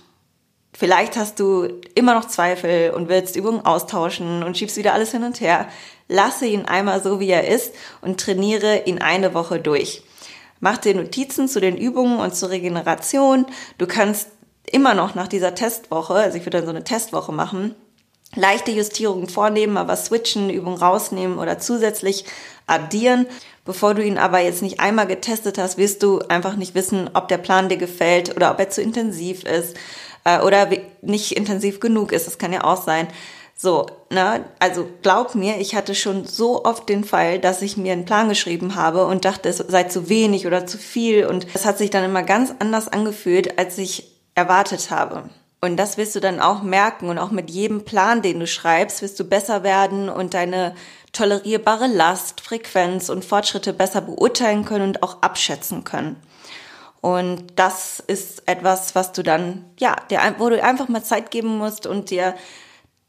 Vielleicht 0.75 1.17
hast 1.17 1.39
du 1.39 1.67
immer 1.93 2.15
noch 2.15 2.25
Zweifel 2.25 2.91
und 2.91 3.07
willst 3.07 3.35
Übungen 3.35 3.63
austauschen 3.63 4.41
und 4.41 4.57
schiebst 4.57 4.77
wieder 4.77 4.93
alles 4.93 5.11
hin 5.11 5.23
und 5.23 5.39
her. 5.39 5.67
Lasse 6.07 6.47
ihn 6.47 6.65
einmal 6.65 7.03
so, 7.03 7.19
wie 7.19 7.29
er 7.29 7.47
ist 7.47 7.73
und 8.01 8.19
trainiere 8.19 8.83
ihn 8.85 8.99
eine 8.99 9.35
Woche 9.35 9.59
durch. 9.59 10.03
Mach 10.59 10.77
dir 10.77 10.95
Notizen 10.95 11.47
zu 11.47 11.59
den 11.59 11.77
Übungen 11.77 12.19
und 12.19 12.35
zur 12.35 12.49
Regeneration. 12.49 13.45
Du 13.77 13.85
kannst 13.85 14.29
immer 14.71 14.93
noch 14.93 15.15
nach 15.15 15.27
dieser 15.27 15.55
Testwoche, 15.55 16.13
also 16.13 16.37
ich 16.37 16.45
würde 16.45 16.57
dann 16.57 16.65
so 16.65 16.71
eine 16.71 16.83
Testwoche 16.83 17.31
machen, 17.31 17.75
leichte 18.35 18.71
Justierungen 18.71 19.27
vornehmen, 19.27 19.77
aber 19.77 19.95
switchen, 19.95 20.49
Übung 20.49 20.75
rausnehmen 20.75 21.37
oder 21.37 21.59
zusätzlich 21.59 22.25
addieren. 22.67 23.27
Bevor 23.65 23.93
du 23.93 24.03
ihn 24.03 24.17
aber 24.17 24.39
jetzt 24.39 24.61
nicht 24.61 24.79
einmal 24.79 25.07
getestet 25.07 25.57
hast, 25.57 25.77
wirst 25.77 26.03
du 26.03 26.19
einfach 26.27 26.55
nicht 26.55 26.75
wissen, 26.75 27.09
ob 27.13 27.27
der 27.27 27.37
Plan 27.37 27.69
dir 27.69 27.77
gefällt 27.77 28.35
oder 28.35 28.51
ob 28.51 28.59
er 28.59 28.69
zu 28.69 28.81
intensiv 28.81 29.43
ist 29.43 29.77
äh, 30.25 30.39
oder 30.39 30.67
nicht 31.01 31.37
intensiv 31.37 31.79
genug 31.79 32.11
ist. 32.11 32.27
Das 32.27 32.37
kann 32.37 32.53
ja 32.53 32.63
auch 32.63 32.81
sein. 32.81 33.07
So, 33.55 33.85
ne, 34.09 34.43
also 34.59 34.87
glaub 35.03 35.35
mir, 35.35 35.57
ich 35.59 35.75
hatte 35.75 35.95
schon 35.95 36.25
so 36.25 36.65
oft 36.65 36.89
den 36.89 37.03
Fall, 37.03 37.39
dass 37.39 37.61
ich 37.61 37.77
mir 37.77 37.93
einen 37.93 38.05
Plan 38.05 38.27
geschrieben 38.27 38.75
habe 38.75 39.05
und 39.05 39.25
dachte, 39.25 39.47
es 39.47 39.57
sei 39.57 39.83
zu 39.83 40.09
wenig 40.09 40.47
oder 40.47 40.65
zu 40.65 40.77
viel 40.77 41.27
und 41.27 41.45
es 41.53 41.65
hat 41.65 41.77
sich 41.77 41.91
dann 41.91 42.03
immer 42.03 42.23
ganz 42.23 42.53
anders 42.59 42.87
angefühlt, 42.87 43.59
als 43.59 43.77
ich 43.77 44.12
erwartet 44.35 44.91
habe. 44.91 45.29
Und 45.61 45.77
das 45.77 45.97
wirst 45.97 46.13
du 46.15 46.19
dann 46.19 46.41
auch 46.41 46.61
merken 46.61 47.07
und 47.07 47.17
auch 47.17 47.31
mit 47.31 47.49
jedem 47.49 47.85
Plan, 47.85 48.21
den 48.21 48.39
du 48.39 48.47
schreibst, 48.47 49.01
wirst 49.01 49.17
du 49.19 49.23
besser 49.23 49.63
werden 49.63 50.09
und 50.09 50.33
deine 50.33 50.75
tolerierbare 51.13 51.87
Last, 51.87 52.41
Frequenz 52.41 53.07
und 53.07 53.23
Fortschritte 53.23 53.71
besser 53.71 54.01
beurteilen 54.01 54.65
können 54.65 54.89
und 54.89 55.03
auch 55.03 55.21
abschätzen 55.21 55.85
können. 55.85 56.17
Und 56.99 57.59
das 57.59 57.99
ist 57.99 58.47
etwas, 58.47 58.95
was 58.95 59.11
du 59.13 59.23
dann, 59.23 59.65
ja, 59.77 59.95
dir, 60.09 60.19
wo 60.37 60.49
du 60.49 60.61
einfach 60.61 60.87
mal 60.89 61.03
Zeit 61.03 61.31
geben 61.31 61.57
musst 61.57 61.85
und 61.85 62.09
dir 62.09 62.35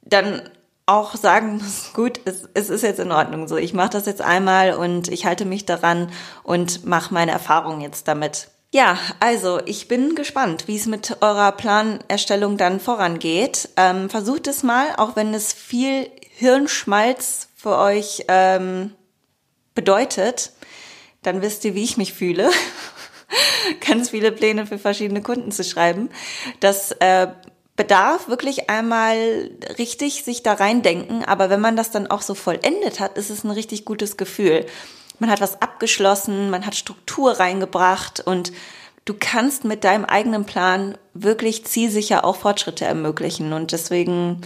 dann 0.02 0.42
auch 0.86 1.14
sagen 1.14 1.56
musst, 1.56 1.94
gut, 1.94 2.20
es, 2.24 2.48
es 2.54 2.70
ist 2.70 2.82
jetzt 2.82 3.00
in 3.00 3.12
Ordnung 3.12 3.48
so. 3.48 3.56
Ich 3.56 3.72
mache 3.72 3.90
das 3.90 4.06
jetzt 4.06 4.22
einmal 4.22 4.74
und 4.74 5.08
ich 5.08 5.26
halte 5.26 5.44
mich 5.44 5.64
daran 5.64 6.10
und 6.42 6.84
mache 6.84 7.12
meine 7.12 7.32
Erfahrungen 7.32 7.80
jetzt 7.80 8.06
damit. 8.06 8.48
Ja, 8.74 8.98
also 9.20 9.60
ich 9.66 9.86
bin 9.86 10.16
gespannt, 10.16 10.66
wie 10.66 10.74
es 10.74 10.86
mit 10.86 11.18
eurer 11.20 11.52
Planerstellung 11.52 12.56
dann 12.56 12.80
vorangeht. 12.80 13.68
Ähm, 13.76 14.10
versucht 14.10 14.48
es 14.48 14.64
mal, 14.64 14.96
auch 14.96 15.14
wenn 15.14 15.32
es 15.32 15.52
viel 15.52 16.10
Hirnschmalz 16.32 17.50
für 17.54 17.78
euch 17.78 18.24
ähm, 18.26 18.92
bedeutet, 19.76 20.50
dann 21.22 21.40
wisst 21.40 21.64
ihr, 21.64 21.76
wie 21.76 21.84
ich 21.84 21.98
mich 21.98 22.14
fühle. 22.14 22.50
Ganz 23.88 24.10
viele 24.10 24.32
Pläne 24.32 24.66
für 24.66 24.80
verschiedene 24.80 25.22
Kunden 25.22 25.52
zu 25.52 25.62
schreiben. 25.62 26.10
Das 26.58 26.90
äh, 26.98 27.28
bedarf 27.76 28.26
wirklich 28.26 28.70
einmal 28.70 29.52
richtig 29.78 30.24
sich 30.24 30.42
da 30.42 30.54
reindenken, 30.54 31.24
aber 31.24 31.48
wenn 31.48 31.60
man 31.60 31.76
das 31.76 31.92
dann 31.92 32.08
auch 32.08 32.22
so 32.22 32.34
vollendet 32.34 32.98
hat, 32.98 33.18
ist 33.18 33.30
es 33.30 33.44
ein 33.44 33.52
richtig 33.52 33.84
gutes 33.84 34.16
Gefühl 34.16 34.66
man 35.18 35.30
hat 35.30 35.40
was 35.40 35.60
abgeschlossen, 35.62 36.50
man 36.50 36.66
hat 36.66 36.74
Struktur 36.74 37.38
reingebracht 37.38 38.20
und 38.20 38.52
du 39.04 39.14
kannst 39.18 39.64
mit 39.64 39.84
deinem 39.84 40.04
eigenen 40.04 40.44
Plan 40.44 40.96
wirklich 41.12 41.64
zielsicher 41.64 42.24
auch 42.24 42.36
Fortschritte 42.36 42.84
ermöglichen. 42.84 43.52
Und 43.52 43.72
deswegen, 43.72 44.42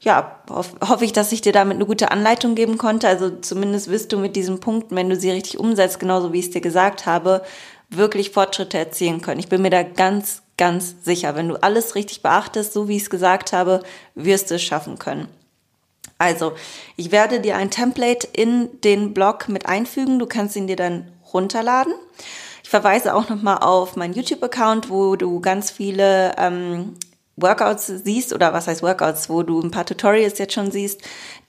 ja, 0.00 0.40
hoffe 0.48 1.04
ich, 1.04 1.12
dass 1.12 1.32
ich 1.32 1.40
dir 1.40 1.52
damit 1.52 1.76
eine 1.76 1.86
gute 1.86 2.10
Anleitung 2.10 2.54
geben 2.54 2.78
konnte. 2.78 3.08
Also 3.08 3.30
zumindest 3.30 3.88
wirst 3.90 4.12
du 4.12 4.18
mit 4.18 4.36
diesen 4.36 4.60
Punkten, 4.60 4.96
wenn 4.96 5.08
du 5.08 5.16
sie 5.16 5.30
richtig 5.30 5.58
umsetzt, 5.58 6.00
genauso 6.00 6.32
wie 6.32 6.40
ich 6.40 6.46
es 6.46 6.52
dir 6.52 6.60
gesagt 6.60 7.06
habe, 7.06 7.42
wirklich 7.88 8.30
Fortschritte 8.30 8.78
erzielen 8.78 9.20
können. 9.20 9.40
Ich 9.40 9.48
bin 9.48 9.62
mir 9.62 9.70
da 9.70 9.82
ganz, 9.82 10.42
ganz 10.56 10.96
sicher. 11.04 11.36
Wenn 11.36 11.48
du 11.48 11.62
alles 11.62 11.94
richtig 11.94 12.22
beachtest, 12.22 12.72
so 12.72 12.88
wie 12.88 12.96
ich 12.96 13.02
es 13.02 13.10
gesagt 13.10 13.52
habe, 13.52 13.82
wirst 14.14 14.50
du 14.50 14.56
es 14.56 14.62
schaffen 14.62 14.98
können. 14.98 15.28
Also, 16.22 16.52
ich 16.96 17.10
werde 17.10 17.40
dir 17.40 17.56
ein 17.56 17.72
Template 17.72 18.28
in 18.32 18.80
den 18.82 19.12
Blog 19.12 19.48
mit 19.48 19.66
einfügen. 19.66 20.20
Du 20.20 20.26
kannst 20.26 20.54
ihn 20.54 20.68
dir 20.68 20.76
dann 20.76 21.10
runterladen. 21.32 21.94
Ich 22.62 22.70
verweise 22.70 23.16
auch 23.16 23.28
nochmal 23.28 23.58
auf 23.58 23.96
meinen 23.96 24.14
YouTube-Account, 24.14 24.88
wo 24.88 25.16
du 25.16 25.40
ganz 25.40 25.72
viele 25.72 26.32
ähm, 26.38 26.94
Workouts 27.34 27.88
siehst 28.04 28.32
oder 28.32 28.52
was 28.52 28.68
heißt 28.68 28.84
Workouts, 28.84 29.30
wo 29.30 29.42
du 29.42 29.60
ein 29.60 29.72
paar 29.72 29.84
Tutorials 29.84 30.38
jetzt 30.38 30.54
schon 30.54 30.70
siehst, 30.70 31.00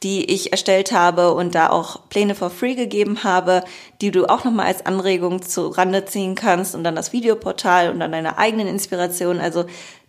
die 0.02 0.26
ich 0.26 0.52
erstellt 0.52 0.92
habe 0.92 1.36
und 1.36 1.54
da 1.54 1.70
auch 1.70 2.10
Pläne 2.10 2.34
for 2.34 2.50
free 2.50 2.74
gegeben 2.74 3.24
habe, 3.24 3.64
die 4.02 4.10
du 4.10 4.26
auch 4.26 4.44
nochmal 4.44 4.66
als 4.66 4.88
Anregung 4.88 5.44
zu 5.44 5.68
Rande 5.68 6.06
ziehen 6.06 6.34
kannst 6.34 6.74
und 6.74 6.84
dann 6.84 6.96
das 6.96 7.14
Videoportal 7.14 7.92
und 7.92 8.00
dann 8.00 8.12
deine 8.12 8.40
eigenen 8.40 8.66
Inspirationen. 8.66 9.40
Also 9.40 9.66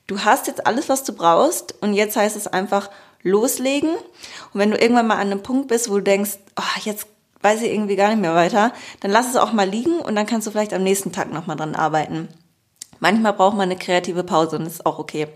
du 0.06 0.20
hast 0.20 0.46
jetzt 0.46 0.66
alles, 0.66 0.88
was 0.88 1.04
du 1.04 1.12
brauchst 1.12 1.74
und 1.82 1.92
jetzt 1.92 2.16
heißt 2.16 2.36
es 2.36 2.46
einfach 2.46 2.88
loslegen. 3.24 3.90
Und 3.90 4.60
wenn 4.60 4.70
du 4.70 4.78
irgendwann 4.78 5.08
mal 5.08 5.16
an 5.16 5.32
einem 5.32 5.42
Punkt 5.42 5.66
bist, 5.66 5.90
wo 5.90 5.96
du 5.96 6.02
denkst, 6.02 6.38
oh, 6.56 6.80
jetzt 6.84 7.08
weiß 7.40 7.62
ich 7.62 7.72
irgendwie 7.72 7.96
gar 7.96 8.08
nicht 8.08 8.20
mehr 8.20 8.34
weiter, 8.34 8.72
dann 9.00 9.10
lass 9.10 9.28
es 9.28 9.36
auch 9.36 9.52
mal 9.52 9.68
liegen 9.68 9.98
und 9.98 10.14
dann 10.14 10.26
kannst 10.26 10.46
du 10.46 10.50
vielleicht 10.52 10.72
am 10.72 10.84
nächsten 10.84 11.12
Tag 11.12 11.32
nochmal 11.32 11.56
dran 11.56 11.74
arbeiten. 11.74 12.28
Manchmal 13.00 13.32
braucht 13.32 13.56
man 13.56 13.70
eine 13.70 13.78
kreative 13.78 14.24
Pause 14.24 14.56
und 14.56 14.66
ist 14.66 14.86
auch 14.86 14.98
okay. 14.98 15.26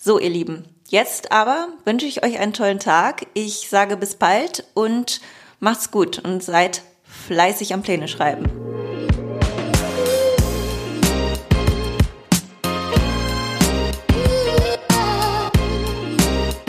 So, 0.00 0.18
ihr 0.18 0.30
Lieben, 0.30 0.64
jetzt 0.88 1.30
aber 1.30 1.68
wünsche 1.84 2.06
ich 2.06 2.24
euch 2.24 2.38
einen 2.38 2.52
tollen 2.52 2.80
Tag. 2.80 3.26
Ich 3.34 3.68
sage 3.68 3.96
bis 3.96 4.16
bald 4.16 4.64
und 4.74 5.20
macht's 5.60 5.90
gut 5.90 6.18
und 6.18 6.42
seid 6.42 6.82
fleißig 7.04 7.74
am 7.74 7.82
Pläne 7.82 8.08
schreiben. 8.08 8.50